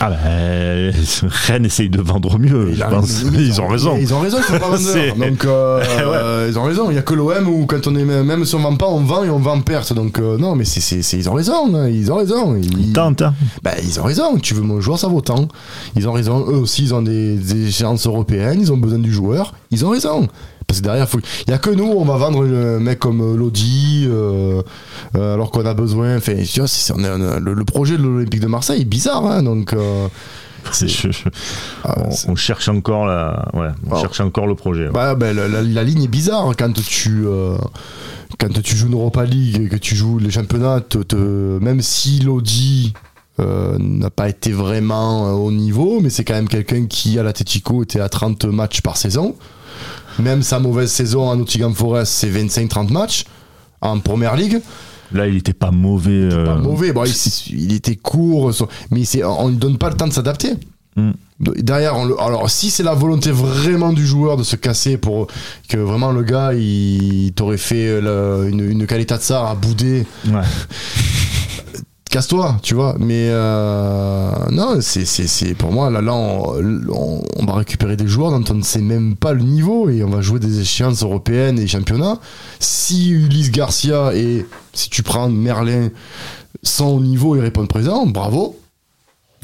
[0.00, 3.22] Ah ben, Rennes essaye de vendre mieux, je pense.
[3.34, 3.96] Ils ont raison.
[3.98, 5.16] Ils ont raison, ils sont pas vendeurs.
[5.16, 6.90] Donc, euh, euh, ils ont raison.
[6.90, 9.00] Il y a que l'OM où, quand on est même, si on vend pas, on
[9.04, 9.92] vend et on vend perte.
[9.92, 11.74] Donc, euh, non, mais c'est, ils ont raison.
[11.74, 12.56] hein, Ils ont raison.
[12.56, 13.34] Ils, Tente, hein.
[13.62, 14.36] Ben, ils ont raison.
[14.38, 15.48] Tu veux mon joueur, ça vaut tant.
[15.96, 16.40] Ils ont raison.
[16.48, 18.58] Eux aussi, ils ont des, des échéances européennes.
[18.60, 19.54] Ils ont besoin du joueur.
[19.70, 20.28] Ils ont raison.
[20.72, 21.06] Parce que derrière,
[21.46, 24.62] il y a que nous, on va vendre un mec comme euh, Lodi, euh,
[25.16, 26.16] euh, alors qu'on a besoin.
[26.16, 28.80] Enfin, tu vois, c'est- on est- on est- le, le projet de l'Olympique de Marseille
[28.80, 29.26] est bizarre.
[29.26, 30.08] Hein, donc, euh,
[30.72, 31.28] C'est- je- je-
[31.84, 34.00] ah, on, c'est- on cherche encore la, ouais, on Ah.
[34.00, 34.86] cherche encore le projet.
[34.86, 34.92] ouais.
[34.92, 37.24] Bah, bah, la, la- la ligne est bizarre quand tu
[38.38, 41.82] quand tu joues une Europa League et que tu joues les championnats, te- te- même
[41.82, 42.94] si Lodi
[43.40, 47.82] euh, n'a pas été vraiment au niveau, mais c'est quand même quelqu'un qui à l'Atletico
[47.82, 49.36] était à 30 matchs par saison.
[50.18, 53.24] Même sa mauvaise saison à Nottingham Forest, c'est 25-30 matchs
[53.80, 54.60] en première ligue.
[55.12, 56.28] Là, il était pas mauvais.
[56.28, 57.12] Pas euh, mauvais, bon, il,
[57.58, 58.52] il était court,
[58.90, 60.52] mais c'est- on ne donne pas le temps de s'adapter.
[60.96, 61.10] Mm.
[61.58, 65.26] Derrière, on le- alors si c'est la volonté vraiment du joueur de se casser pour
[65.68, 70.06] que vraiment le gars il t'aurait fait le- une, une qualité de ça à bouder,
[70.28, 70.32] ouais.
[72.12, 72.94] casse-toi, tu vois.
[73.00, 78.06] Mais euh, non, c'est, c'est, c'est pour moi là, là on, on- va récupérer des
[78.06, 81.02] joueurs dont on ne sait même pas le niveau et on va jouer des échéances
[81.02, 82.18] européennes et championnats.
[82.60, 85.88] Si Ulysse Garcia et si tu prends Merlin
[86.62, 88.56] sont au niveau et répondent présent, bravo.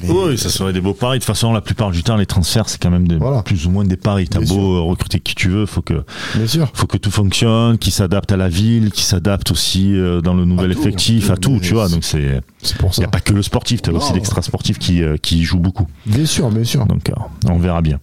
[0.02, 1.18] Mais- Oui, ça serait des beaux paris.
[1.18, 3.42] De toute façon, la plupart du temps, les transferts, c'est quand même des, Voilà.
[3.42, 4.28] plus ou moins des paris.
[4.28, 6.04] T'as beau euh, recruter qui tu veux, faut que,
[6.36, 6.68] Bien sûr.
[6.74, 10.44] faut que tout fonctionne, qu'il s'adapte à la ville, qu'il s'adapte aussi euh, dans le
[10.44, 10.80] nouvel À tout.
[10.80, 11.88] effectif, à tout, tu vois.
[11.88, 15.16] Donc c'est, il n'y a pas que le sportif, t'as aussi l'extra sportif qui, euh,
[15.16, 15.86] qui joue beaucoup.
[16.06, 16.86] Bien sûr, bien sûr.
[16.86, 17.10] Donc
[17.48, 17.98] on verra bien.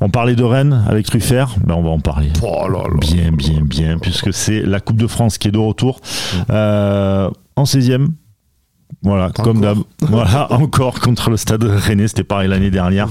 [0.00, 2.28] On parlait de Rennes avec Truffert, ben on va en parler.
[2.42, 2.96] Oh là là.
[3.00, 6.00] Bien, bien, bien, puisque c'est la Coupe de France qui est de retour.
[6.50, 8.08] Euh, en 16e,
[9.02, 9.78] Voilà, comme d'hab.
[10.00, 13.08] Voilà, encore contre le Stade Rennais, c'était pareil l'année dernière.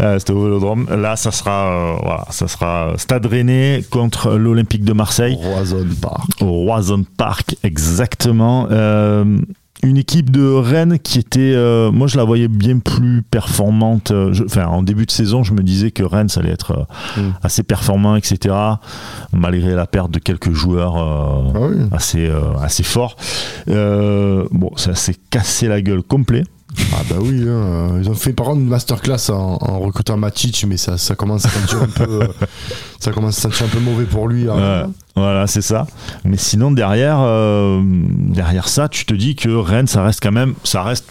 [0.00, 0.86] Euh, c'était au Vélodrome.
[0.90, 5.38] Là, ça sera, euh, voilà, ça sera Stade Rennais contre l'Olympique de Marseille.
[5.40, 6.30] Roison Park.
[6.40, 8.66] Au Roison Park, exactement.
[8.70, 9.38] Euh,
[9.82, 14.10] une équipe de Rennes qui était, euh, moi je la voyais bien plus performante.
[14.10, 16.86] Euh, je, enfin, en début de saison, je me disais que Rennes ça allait être
[17.18, 17.34] euh, mm.
[17.42, 18.54] assez performant, etc.
[19.32, 21.76] Malgré la perte de quelques joueurs ah oui.
[21.92, 22.30] assez
[22.62, 23.16] assez forts.
[23.66, 26.44] bon, ça s'est cassé la gueule complet.
[26.92, 27.98] Ah bah oui, hein.
[28.00, 31.48] ils ont fait par contre une masterclass en, en recrutant Matic, mais ça, commence à
[31.48, 32.20] sentir un peu,
[33.00, 34.48] ça commence à sentir un peu mauvais pour lui.
[34.48, 34.90] Hein.
[35.14, 35.86] Voilà, c'est ça.
[36.24, 40.54] Mais sinon, derrière, euh, derrière ça, tu te dis que Rennes, ça reste quand même,
[40.64, 41.06] ça reste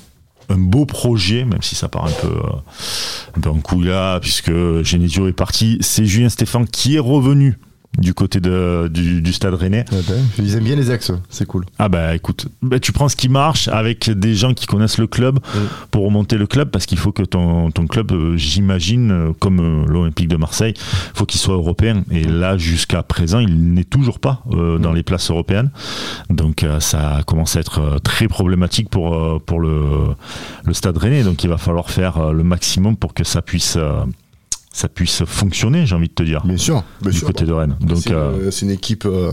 [0.49, 4.51] un beau projet, même si ça part un peu, euh, un peu en couilla, puisque
[4.83, 5.77] Genesio est parti.
[5.81, 7.57] C'est Julien Stéphane qui est revenu
[7.97, 9.85] du côté de, du, stade rennais.
[10.39, 11.65] ils aiment bien les ex, c'est cool.
[11.79, 15.07] Ah bah écoute, bah, tu prends ce qui marche avec des gens qui connaissent le
[15.07, 15.39] club
[15.91, 19.59] pour remonter le club parce qu'il faut que ton, ton club, euh, j'imagine, euh, comme
[19.59, 20.73] euh, l'Olympique de Marseille,
[21.13, 22.03] faut qu'il soit européen.
[22.11, 25.69] Et là, jusqu'à présent, il n'est toujours pas dans les places européennes.
[26.29, 29.83] Donc ça commence à être très problématique pour, pour le,
[30.65, 31.23] le stade rennais.
[31.23, 33.77] Donc il va falloir faire le maximum pour que ça puisse
[34.75, 36.45] ça puisse fonctionner, j'ai envie de te dire.
[36.45, 37.77] Bien sûr, bien du côté de Rennes.
[37.79, 39.31] Donc c'est, euh, une équipe, euh,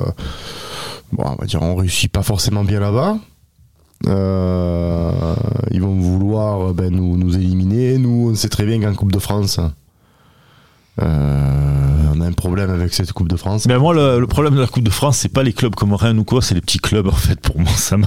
[1.11, 3.18] bon, on va dire, on réussit pas forcément bien là-bas.
[4.07, 5.35] Euh,
[5.72, 7.98] ils vont vouloir ben, nous, nous éliminer.
[7.98, 9.59] Nous, on sait très bien qu'en Coupe de France,
[11.00, 13.66] euh, on a un problème avec cette Coupe de France.
[13.66, 16.18] Mais moi, le, problème de la Coupe de France, c'est pas les clubs comme Rennes
[16.18, 17.40] ou quoi, c'est les petits clubs en fait.
[17.40, 18.05] Pour moi, ça me,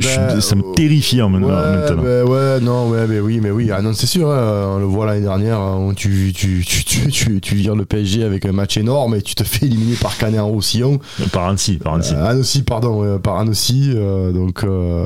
[0.00, 1.48] ben, ça me terrifie en maintenant.
[1.48, 3.70] Ouais, ben, ouais, non, ouais, mais oui, mais oui.
[3.72, 4.28] Ah non, c'est sûr.
[4.28, 5.60] Hein, on le voit l'année dernière.
[5.60, 9.36] Hein, tu, tu, tu, tu, tu, vires le PSG avec un match énorme et tu
[9.36, 10.98] te fais éliminer par Canet en Roussillon.
[11.32, 12.14] Par Annecy, par Annecy.
[12.14, 13.92] Euh, Annecy, pardon, par Annecy.
[13.94, 15.04] Euh, donc, euh,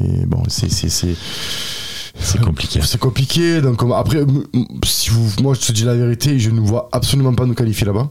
[0.00, 1.16] mais bon, c'est, c'est, c'est
[2.24, 2.80] c'est compliqué.
[2.82, 3.60] C'est compliqué.
[3.60, 4.24] Donc après,
[4.84, 7.86] si vous, moi je te dis la vérité, je ne vois absolument pas nous qualifier
[7.86, 8.10] là-bas.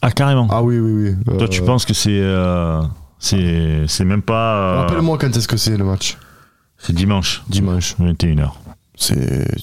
[0.00, 0.48] Ah carrément.
[0.50, 1.36] Ah oui oui oui.
[1.38, 2.82] Toi tu euh, penses que c'est euh,
[3.18, 4.56] c'est c'est même pas.
[4.56, 6.18] Euh, Rappelle-moi quand est-ce que c'est le match.
[6.78, 7.42] C'est dimanche.
[7.48, 7.94] Dimanche.
[8.00, 8.50] 21h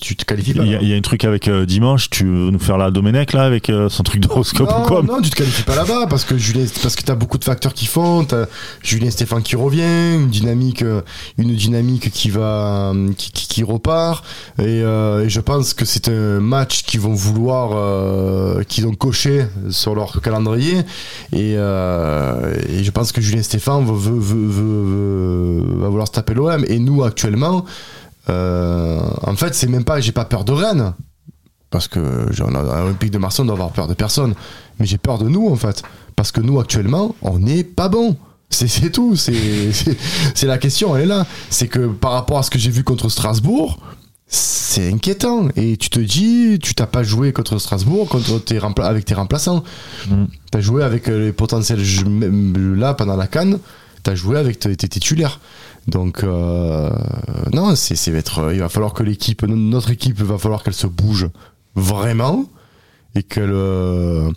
[0.01, 0.63] tu te qualifies pas.
[0.63, 3.43] Il y, a un truc avec euh, dimanche, tu veux nous faire la Domenech là
[3.43, 6.37] avec euh, son truc d'horoscope ou quoi Non, tu te qualifies pas là-bas parce que
[6.37, 8.23] Julien, parce que t'as beaucoup de facteurs qui font.
[8.23, 8.45] T'as
[8.81, 11.01] Julien Stéphane qui revient, une dynamique, euh,
[11.37, 14.25] une dynamique qui va, qui, qui, repart.
[14.59, 19.95] Et, et, je pense que c'est un match qu'ils vont vouloir, qu'ils ont coché sur
[19.95, 20.79] leur calendrier.
[21.33, 26.63] Et, et, je pense que Julien Stéphane veut, veut, veut, va vouloir se taper l'OM.
[26.67, 27.65] Et nous actuellement.
[28.29, 30.93] Euh, en fait, c'est même pas, j'ai pas peur de Rennes,
[31.69, 34.33] parce que à l'Olympique de Marseille, on doit avoir peur de personne.
[34.79, 35.83] Mais j'ai peur de nous, en fait,
[36.15, 38.17] parce que nous, actuellement, on n'est pas bon.
[38.51, 41.25] C'est tout, c'est la question, elle est là.
[41.49, 43.79] C'est que par rapport à ce que j'ai vu contre Strasbourg,
[44.25, 45.49] c'est inquiétant.
[45.55, 49.63] Et tu te dis, tu t'as pas joué contre Strasbourg contre tes avec tes remplaçants.
[50.09, 50.25] Mm.
[50.51, 51.81] Tu as joué avec les potentiels
[52.75, 53.59] là pendant la canne,
[54.03, 55.39] tu as joué avec tes titulaires.
[55.89, 56.89] Donc euh,
[57.53, 61.29] non, c'est, être, il va falloir que l'équipe, notre équipe, va falloir qu'elle se bouge
[61.75, 62.45] vraiment
[63.15, 64.29] et que le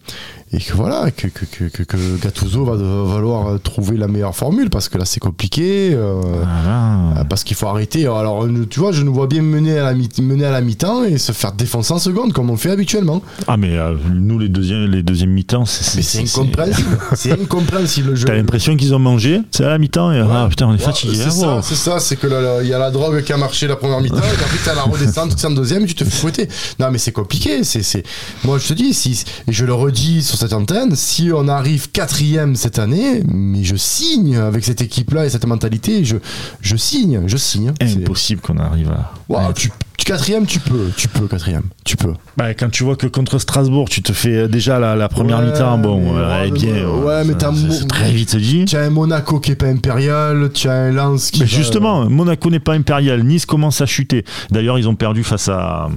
[0.54, 2.72] et que voilà que, que, que, que Gattuso va,
[3.14, 7.68] falloir trouver la meilleure formule parce que là c'est compliqué euh, euh, parce qu'il faut
[7.68, 8.06] arrêter.
[8.06, 11.04] Alors tu vois je nous vois bien mener à la mi mener à la mi-temps
[11.04, 13.22] et se faire défoncer en seconde comme on fait habituellement.
[13.46, 16.98] Ah mais euh, nous les deuxièmes les deuxièmes mi-temps c'est c'est incompréhensible.
[17.14, 20.48] C'est incompréhensible le jeu t'as l'impression qu'ils ont mangé c'est à la mi-temps et ah
[20.50, 22.26] putain on est fatigué c'est ça c'est ça c'est que
[22.62, 24.82] il y a la drogue qui a marché la première mi-temps et puis t'as la
[24.82, 26.48] redescente tu en deuxième tu te fais fouetter.
[26.78, 28.02] Non mais c'est compliqué c'est c'est
[28.44, 31.92] moi je te dis si et je le redis sur cette antenne, si on arrive
[31.92, 36.16] quatrième cette année, mais je signe avec cette équipe-là et cette mentalité, je,
[36.60, 37.72] je signe, je signe.
[37.80, 39.12] Impossible qu'on arrive à.
[39.28, 39.70] Wow, tu,
[40.04, 42.14] quatrième, tu peux, tu peux quatrième, tu peux.
[42.36, 46.16] Bah, quand tu vois que contre Strasbourg, tu te fais déjà la, première mi-temps, bon,
[46.16, 46.88] ouais, bien.
[46.88, 47.52] Ouais, mais t'as
[47.88, 48.64] très vite dit.
[48.64, 51.42] Tu as un Monaco qui est pas impérial, tu as un Lens qui.
[51.42, 53.22] Mais justement, Monaco n'est pas impérial.
[53.22, 54.24] Nice commence à chuter.
[54.50, 55.88] D'ailleurs, ils ont perdu face à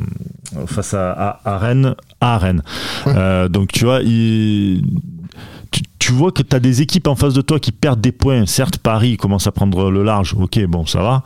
[0.67, 1.95] face à, à, Rennes,
[2.33, 2.63] à Rennes.
[3.07, 4.83] Euh, donc tu vois, il
[5.99, 8.45] tu, vois que tu as des équipes en face de toi qui perdent des points.
[8.45, 10.35] Certes, Paris commence à prendre le large.
[10.37, 11.23] Ok, bon, ça va.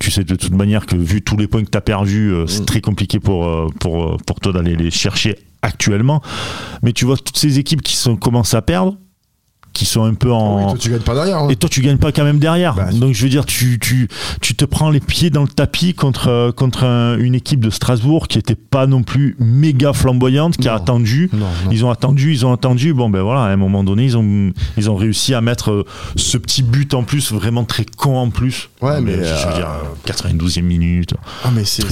[0.00, 2.46] Tu sais de toute manière que vu tous les points que tu as perdus, euh,
[2.46, 2.66] c'est mm.
[2.66, 6.22] très compliqué pour, euh, pour, pour toi d'aller les chercher actuellement.
[6.82, 8.96] Mais tu vois toutes ces équipes qui sont, commencent à perdre,
[9.72, 10.58] qui sont un peu Ah en.
[10.58, 11.38] oui, toi, tu gagnes pas derrière.
[11.38, 11.48] hein.
[11.50, 12.74] Et toi, tu gagnes pas quand même derrière.
[12.74, 14.08] Bah, Donc, je veux dire, tu, tu,
[14.40, 17.70] tu te prends les pieds dans le tapis contre, euh, contre un- une équipe de
[17.70, 21.30] Strasbourg qui était pas non plus méga flamboyante, qui a attendu.
[21.32, 21.70] Non, non.
[21.70, 22.92] Ils ont attendu, ils ont attendu.
[22.94, 25.84] Bon, ben voilà, à un moment donné, ils ont, ils ont réussi à mettre euh,
[26.16, 28.68] ce petit but en plus, vraiment très con en plus.
[28.80, 29.68] Ouais, mais, je veux euh, dire,
[30.06, 31.14] 92e minute.
[31.44, 31.82] Ah, mais c'est.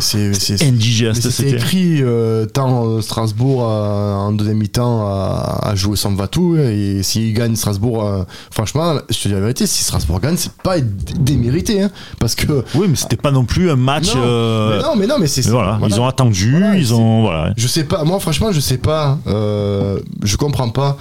[0.00, 5.96] c'est- Indigeste, Mais c'était écrit euh, tant euh, Strasbourg euh, en deuxième mi-temps a joué
[5.96, 10.20] sans Vatou et s'il gagne Strasbourg euh, franchement je te dis la vérité si Strasbourg
[10.20, 14.14] gagne c'est pas démérité hein, parce que Oui, mais c'était pas non plus un match.
[14.14, 17.22] non, euh, mais non mais non mais c'est voilà, ils ont attendu, Voilà, ils ont.
[17.22, 17.52] Voilà.
[17.56, 20.96] je sais pas moi franchement je sais pas euh, je comprends pas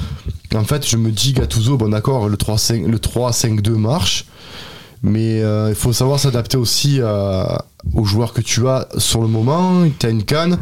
[0.56, 4.26] en fait je me dis Gattuso bon d'accord le 3-5 le 3-5-2 marche
[5.04, 9.84] mais il faut savoir s'adapter aussi à- aux joueurs que tu as sur le moment
[10.00, 10.58] tu as une canne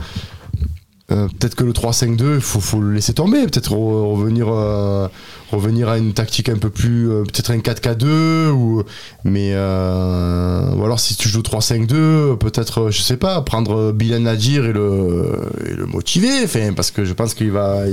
[1.12, 3.42] Euh, peut-être que le 3-5-2, il faut, faut le laisser tomber.
[3.48, 5.08] Peut-être re- revenir, euh,
[5.52, 7.10] revenir à une tactique un peu plus.
[7.10, 8.50] euh, peut-être un 4K2.
[8.50, 8.84] Ou,
[9.24, 14.22] mais, euh, ou alors si tu joues 3-5-2, peut-être, euh, je sais pas, prendre Bilan
[14.22, 16.46] Nadir et le, et le motiver.
[16.76, 17.84] Parce que je pense qu'il va,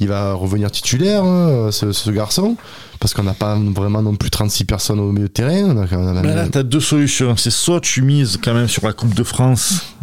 [0.00, 2.56] il va revenir titulaire, hein, ce, garçon.
[3.00, 5.74] Parce qu'on n'a pas vraiment non plus 36 personnes au milieu de terrain.
[6.22, 7.36] Là, t'as deux solutions.
[7.36, 9.94] C'est soit tu mises quand même sur la Coupe de France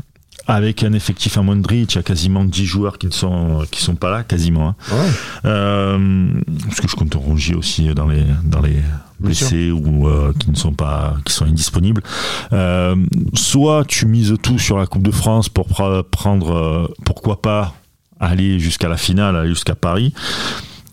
[0.52, 3.96] avec un effectif à Mondri, tu as quasiment 10 joueurs qui ne sont, qui sont
[3.96, 4.68] pas là, quasiment.
[4.70, 4.76] hein.
[4.92, 5.10] Ouais.
[5.46, 6.30] Euh,
[6.68, 8.82] parce que je compte Rongier aussi dans les, dans les
[9.20, 12.04] blessés ou euh, qui ne sont pas, qui sont indisponibles.
[12.52, 12.96] Euh,
[13.34, 17.74] soit tu mises tout sur la Coupe de France pour prendre, euh, pourquoi pas,
[18.20, 20.14] aller jusqu'à la finale, aller jusqu'à Paris.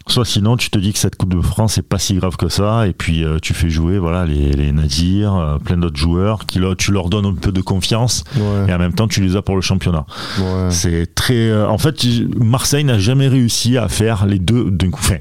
[0.09, 2.49] Soit sinon, tu te dis que cette Coupe de France c'est pas si grave que
[2.49, 6.47] ça, et puis euh, tu fais jouer voilà les, les Nadir, euh, plein d'autres joueurs,
[6.47, 8.69] qui leur- tu leur donnes un peu de confiance, Ouais.
[8.69, 10.07] et en même temps tu les as pour le championnat.
[10.41, 10.71] Ouais.
[10.71, 11.51] C'est très.
[11.51, 12.05] euh, en fait,
[12.37, 15.01] Marseille n'a jamais réussi à faire les deux d'un coup.
[15.03, 15.17] Enfin,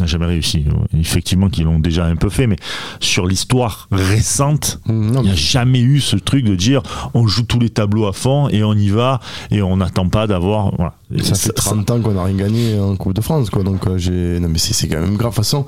[0.00, 0.64] n'a jamais réussi.
[0.98, 2.56] Effectivement, qu'ils l'ont déjà un peu fait, mais
[3.00, 6.82] sur l'histoire récente, Mm, Non, il n'y a mais- jamais eu ce truc de dire
[7.14, 10.26] on joue tous les tableaux à fond et on y va et on n'attend pas
[10.26, 10.74] d'avoir.
[10.76, 10.94] Voilà.
[11.22, 13.62] Ça fait 30 ans qu'on n'a rien gagné en Coupe de France, quoi.
[13.62, 14.38] Donc, euh, j'ai.
[14.40, 15.32] Non, mais c'est quand même grave.
[15.32, 15.64] De toute façon,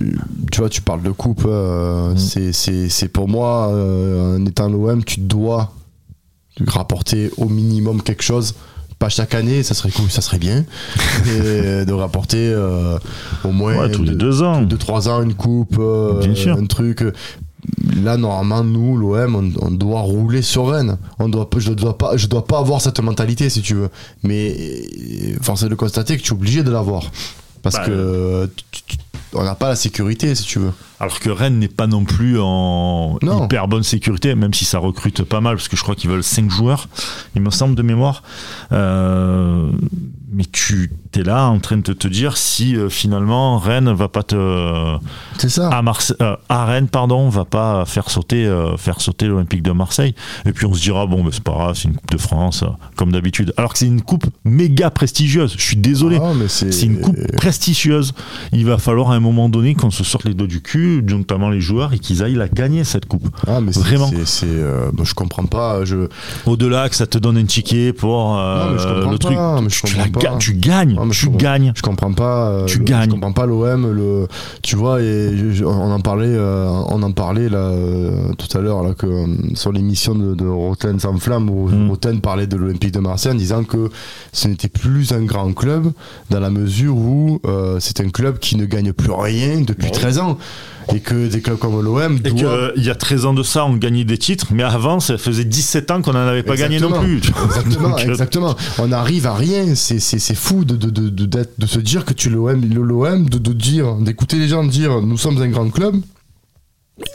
[0.00, 0.12] euh,
[0.52, 1.44] tu vois, tu parles de Coupe.
[1.46, 2.52] euh, Mm.
[2.52, 5.72] c'est- pour moi, euh, en étant l'OM, tu dois
[6.66, 8.54] rapporter au minimum quelque chose.
[9.00, 10.64] Pas chaque année, ça serait cool, ça serait bien.
[11.26, 12.98] mais de rapporter euh,
[13.44, 13.74] au moins.
[13.76, 14.60] Ouais, tous les deux ans.
[14.62, 16.56] de 3 ans une coupe, euh, Bien sûr.
[16.56, 17.02] un truc.
[18.02, 20.96] Là, normalement, nous, l'OM, on, on doit rouler sur Rennes.
[21.18, 23.88] On doit, je dois pas, je dois pas avoir cette mentalité, si tu veux.
[24.22, 27.10] Mais euh, force est de constater que tu es obligé de l'avoir.
[27.62, 28.96] Parce Bah, que tu- tu-
[29.32, 30.72] on n'a pas la sécurité, si tu veux.
[31.00, 33.44] Alors que Rennes n'est pas non plus en Non.
[33.46, 36.22] hyper bonne sécurité, même si ça recrute pas mal, parce que je crois qu'ils veulent
[36.22, 36.88] 5 joueurs,
[37.34, 38.22] il me semble de mémoire.
[38.72, 39.70] Euh,
[40.30, 44.22] mais tu es là en train de te, dire si euh, finalement Rennes va pas
[44.22, 44.96] te
[45.38, 45.68] C'est ça.
[45.70, 45.82] à,
[46.20, 50.14] euh, à Rennes pardon va pas faire sauter euh, faire sauter l'Olympique de Marseille
[50.46, 52.64] et puis on se dira bon ben c'est pas grave c'est une coupe de France
[52.96, 57.00] comme d'habitude alors que c'est une coupe méga prestigieuse je suis désolé Ah, c'est une
[57.00, 58.12] coupe prestigieuse.
[58.52, 61.48] Il va falloir à un moment donné qu'on se sorte les doigts du cul, notamment
[61.50, 63.28] les joueurs, et qu'ils aillent la gagner cette coupe.
[63.46, 64.10] Ah, mais c'est- Vraiment.
[64.24, 65.84] c'est- je comprends pas.
[65.84, 66.08] Je,
[66.46, 69.60] Au-delà que ça te donne un ticket pour Non, mais je comprends le truc, pas,
[69.60, 70.36] mais je tu, la comprends ga- pas.
[70.38, 71.38] tu gagnes, Non, mais je tu comprends.
[71.38, 71.72] gagnes.
[71.74, 72.48] Je comprends pas.
[72.50, 73.06] euh, Tu gagnes.
[73.06, 73.90] Je comprends pas l'OM.
[73.92, 74.28] Le,
[74.62, 78.56] tu vois, et je- je- on en parlait, euh, on en parlait là euh, tout
[78.56, 79.06] à l'heure là que
[79.54, 81.88] sur l'émission de, de Roten sans flamme où Mm.
[81.90, 83.90] Roten parlait de l'Olympique de Marseille en disant que
[84.32, 85.90] ce n'était plus un grand club
[86.30, 89.90] dans la mesure où euh, c'est un club qui ne gagne plus rien depuis Ouais.
[89.90, 90.36] 13 ans
[90.94, 93.64] et que des clubs comme l'OM Et doivent qu'il y a 13 ans de ça,
[93.64, 96.80] on gagnait des titres, mais avant, ça faisait 17 ans qu'on n'en avait pas gagné
[96.80, 97.16] non plus.
[97.16, 98.56] Exactement, Donc, euh, exactement.
[98.78, 99.74] On arrive à rien.
[99.74, 103.52] C'est, fou de, de, de, de, se dire que tu es l'OM, l'OM de, de
[103.52, 105.96] dire, d'écouter les gens dire nous sommes un grand club.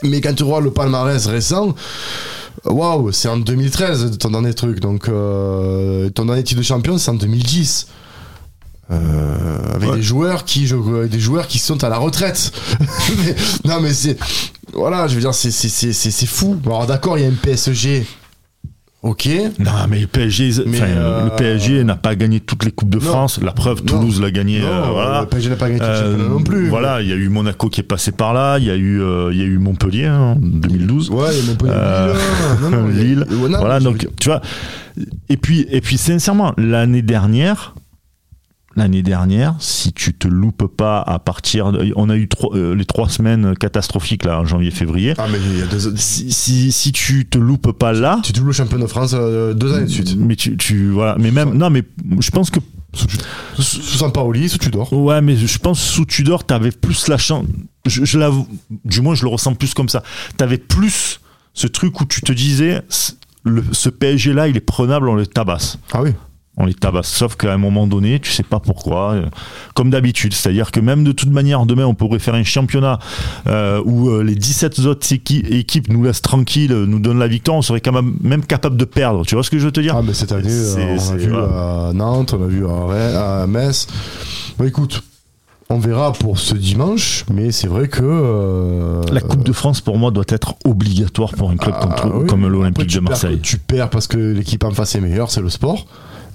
[0.02, 1.74] Mais quand tu vois le palmarès récent,
[2.64, 4.80] waouh, c'est en 2013 ton dernier truc.
[4.80, 7.88] Donc euh, ton dernier titre de champion, c'est en 2010.
[8.90, 9.96] Euh, avec Ouais.
[9.96, 12.52] des joueurs qui je, avec des joueurs qui sont à la retraite
[13.24, 13.34] Mais-
[13.68, 14.16] non mais c'est
[14.72, 18.06] voilà je veux dire c'est c'est c'est fou alors d'accord il y a un PSG
[19.02, 19.28] ok
[19.60, 22.98] Non, mais le PSG, Mais, euh, le PSG n'a pas gagné toutes les coupes de
[22.98, 23.04] Non.
[23.04, 23.38] France.
[23.40, 23.82] La preuve.
[23.82, 24.60] Toulouse l'a gagné.
[24.60, 25.20] Non, euh, voilà.
[25.20, 25.92] le PSG n'a pas gagné tout le
[26.24, 26.68] Euh, non plus.
[26.68, 29.00] Voilà, il y a eu Monaco qui est passé par là, il y a eu,
[29.00, 31.10] euh, il y a eu Montpellier hein, en 2012.
[31.10, 31.72] Ouais, il y a Montpellier.
[31.76, 33.26] Euh, Lille.
[33.30, 34.40] Ouais, non, voilà, donc tu vois.
[35.28, 37.76] Et puis, et puis sincèrement, l'année dernière,
[38.76, 42.74] l'année dernière, si tu te loupes pas à partir, de- on a eu trois- euh,
[42.74, 45.14] les trois semaines catastrophiques là en janvier-février.
[45.18, 45.96] Ah, mais il y a deux.
[45.96, 49.54] Si, si, si tu te loupes pas là, Tu doubles le champion de France euh,
[49.54, 50.14] deux années de suite.
[50.18, 51.82] mais tu, tu voilà, mais même non, mais
[52.20, 52.60] je pense que
[53.58, 54.90] Sous, Sampaoli, sous Tudor.
[54.92, 57.44] Ouais, mais je pense sous Tudor, t'avais plus la chance.
[57.84, 58.46] Je, je l'avoue,
[58.84, 60.02] du moins, je le ressens plus comme ça.
[60.36, 61.20] T'avais plus
[61.54, 62.82] ce truc où tu te disais,
[63.44, 65.78] le- ce PSG là, il est prenable, on le tabasse.
[65.92, 66.10] Ah oui.
[66.58, 67.08] On les tabasse.
[67.08, 69.12] Sauf qu'à un moment donné, tu sais pas pourquoi.
[69.12, 69.26] euh,
[69.74, 70.32] Comme d'habitude.
[70.32, 72.98] C'est-à-dire que même de toute manière, demain, on pourrait faire un championnat
[73.46, 77.58] euh, où euh, les 17 autres équi- équipes nous laissent tranquilles, nous donnent la victoire.
[77.58, 79.26] On serait quand même, même capable de perdre.
[79.26, 79.94] Tu vois ce que je veux te dire?
[79.96, 80.48] Ah, mais cette année,
[80.78, 83.86] on a vu à Nantes, on a vu à, Metz.
[84.58, 85.02] Bon, écoute,
[85.68, 88.00] on verra pour ce dimanche, mais c'est vrai que.
[88.02, 92.10] euh, La Coupe de France, pour moi, doit être obligatoire pour un club ah, contre-
[92.14, 92.26] oui.
[92.26, 93.40] comme l'Olympique de perds- Marseille.
[93.42, 95.86] tu perds parce que l'équipe en face est meilleure, c'est le sport.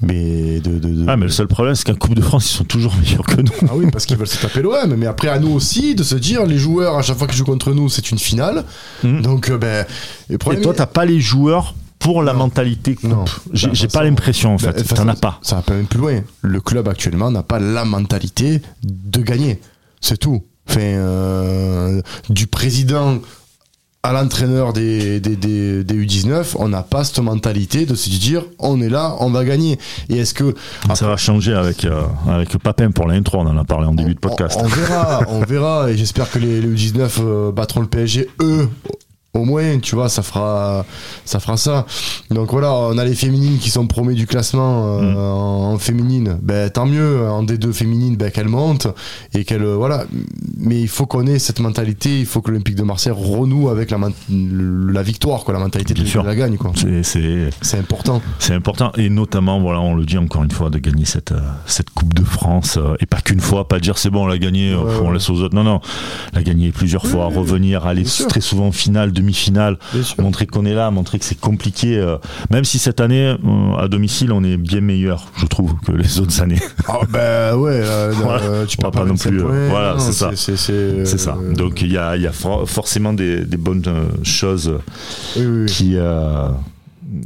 [0.01, 0.79] Mais de.
[0.79, 2.95] de- de- Ah, mais le seul problème, c'est qu'en Coupe de France, ils sont toujours
[2.95, 3.51] meilleurs que nous.
[3.69, 4.95] Ah oui, parce qu'ils veulent se taper l'OM.
[4.95, 7.45] Mais après, à nous aussi de se dire, les joueurs, à chaque fois qu'ils jouent
[7.45, 8.63] contre nous, c'est une finale.
[9.03, 9.21] Mhm.
[9.21, 9.85] Donc, euh, ben.
[10.29, 12.39] Et problème toi, est- t'as pas les joueurs pour la Non.
[12.39, 13.09] mentalité coupe.
[13.09, 13.25] Non.
[13.53, 14.83] J'ai Bah, pas l'impression, en de fait.
[14.95, 15.37] T'en as pas.
[15.43, 16.21] Ça va pas même plus loin.
[16.41, 19.59] Le club actuellement n'a pas la mentalité de gagner.
[19.99, 20.41] C'est tout.
[20.67, 23.19] Enfin, euh, du président
[24.03, 28.43] à l'entraîneur des, des, des, des U19, on n'a pas cette mentalité de se dire
[28.57, 29.77] on est là, on va gagner.
[30.09, 30.55] Et est-ce que.
[30.95, 34.15] Ça va changer avec, euh, avec Papin pour l'intro, on en a parlé en début
[34.15, 34.57] de podcast.
[34.59, 35.91] On, on verra, on verra.
[35.91, 38.67] Et j'espère que les, les U19 euh, battront le PSG, eux.
[39.33, 40.85] Au moins, tu vois, ça fera,
[41.23, 41.85] ça fera ça.
[42.31, 45.17] Donc voilà, on a les féminines qui sont promues du classement euh, Mm.
[45.17, 46.37] en, en féminine.
[46.41, 48.87] Ben tant mieux, en D2 féminine, ben qu'elles montent
[49.33, 50.03] et qu'elles, euh, voilà.
[50.57, 52.19] Mais il faut qu'on ait cette mentalité.
[52.19, 53.97] Il faut que l'Olympique de Marseille renoue avec la,
[54.29, 56.71] la victoire, quoi, la mentalité de, la gagne, quoi.
[57.03, 58.21] C'est- important.
[58.39, 58.91] c'est important.
[58.97, 62.13] Et notamment, voilà, on le dit encore une fois, de gagner cette, euh, cette Coupe
[62.13, 62.77] de France.
[62.77, 65.07] euh, et pas qu'une fois, pas dire c'est bon, on l'a gagné, euh, Ouais, on
[65.07, 65.13] ouais.
[65.13, 65.55] laisse aux autres.
[65.55, 65.79] Non, non.
[66.33, 69.11] La gagner plusieurs fois, revenir, aller très souvent en finale,
[70.01, 70.15] Sûr.
[70.21, 71.97] montrer qu'on est là, montrer que c'est compliqué.
[71.97, 72.17] euh,
[72.49, 76.19] même si cette année, euh, à domicile, on est bien meilleur, je trouve, que les
[76.19, 76.59] autres années.
[76.87, 77.81] Ah ben ouais,
[78.13, 78.65] Voilà.
[78.67, 80.31] tu va peux pas non 25 plus, voilà, c'est ça.
[81.05, 81.37] C'est ça.
[81.55, 83.83] Donc il y a, y a for- forcément des, des bonnes
[84.23, 84.73] choses
[85.37, 85.65] oui, oui, oui.
[85.67, 85.95] qui,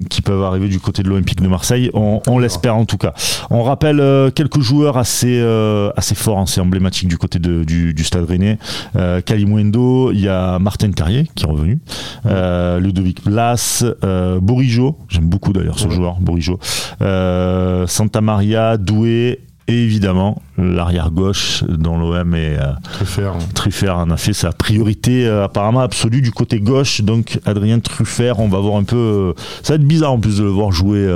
[0.10, 1.90] qui peuvent arriver du côté de l'Olympique de Marseille.
[1.94, 3.14] On, on l'espère en tout cas.
[3.50, 7.94] On rappelle euh, quelques joueurs assez, euh, assez forts, assez emblématiques du côté de, du,
[7.94, 8.58] du Stade Rennais.
[8.96, 11.80] Euh, Kalimundo, il y a Martin Carrier qui est revenu,
[12.26, 15.94] euh, Ludovic Blas, euh, Bourigeau, j'aime beaucoup d'ailleurs ce Ouais.
[15.94, 16.60] joueur, Bourigeau,
[17.02, 19.40] euh, Santa Maria, Doué.
[19.68, 23.34] Et évidemment, l'arrière gauche dont l'OM est euh, Truffert.
[23.56, 27.02] Truffert en a fait sa priorité euh, apparemment absolue du côté gauche.
[27.02, 28.96] Donc Adrien Truffert, on va voir un peu.
[28.96, 31.08] euh, ça va être bizarre en plus de le voir jouer.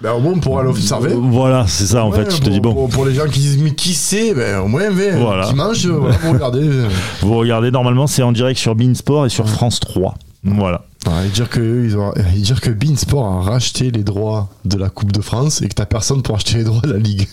[0.00, 1.10] Ben, au moins, on pourra l'observer.
[1.14, 2.24] Voilà, c'est ça en Ouais, fait.
[2.24, 4.34] Te pour, dis bon, Pour, pour les gens qui disent, mais qui c'est?
[4.34, 5.46] Ben, au moins, ben, Voilà.
[5.48, 6.68] dimanche, voilà, vous regardez.
[7.20, 10.14] vous regardez normalement c'est en direct sur Beansport et sur France 3.
[10.42, 10.84] Voilà.
[11.06, 14.76] Ouais, et dire que, ils ont, et dire que Beansport a racheté les droits de
[14.78, 17.26] la Coupe de France et que t'as personne pour acheter les droits de la Ligue.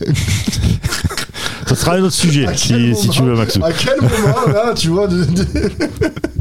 [1.67, 3.63] Ça sera un autre sujet si, si tu veux, Maxou.
[3.63, 5.45] À quel moment, là, tu vois, de, de-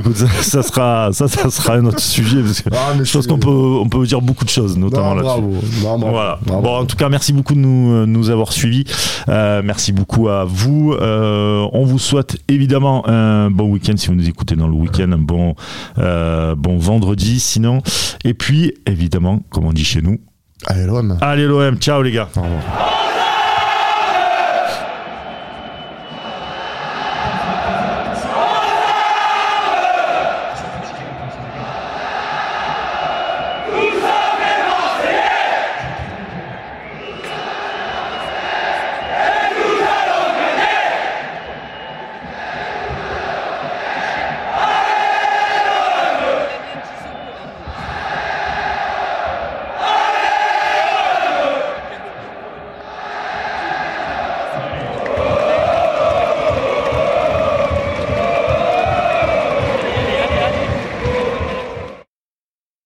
[0.00, 3.26] Écoute, ça, ça sera ça, ça sera un autre sujet parce que Ah, je pense
[3.26, 5.42] qu'on peut on peut dire beaucoup de choses, notamment là-dessus.
[5.82, 6.38] Voilà.
[6.44, 6.62] Bravo.
[6.62, 8.84] Bon, en tout cas, merci beaucoup de nous, euh, nous avoir suivis.
[9.28, 10.92] Euh, merci beaucoup à vous.
[10.94, 15.12] Euh, on vous souhaite évidemment un bon week-end si vous nous écoutez dans le week-end,
[15.12, 15.54] un bon,
[15.98, 17.82] euh, bon vendredi sinon.
[18.24, 20.18] Et puis, évidemment, comme on dit chez nous,
[20.66, 21.16] Allez, l'OM.
[21.20, 22.28] allez l'OM, ciao les gars.
[22.36, 22.89] Au revoir.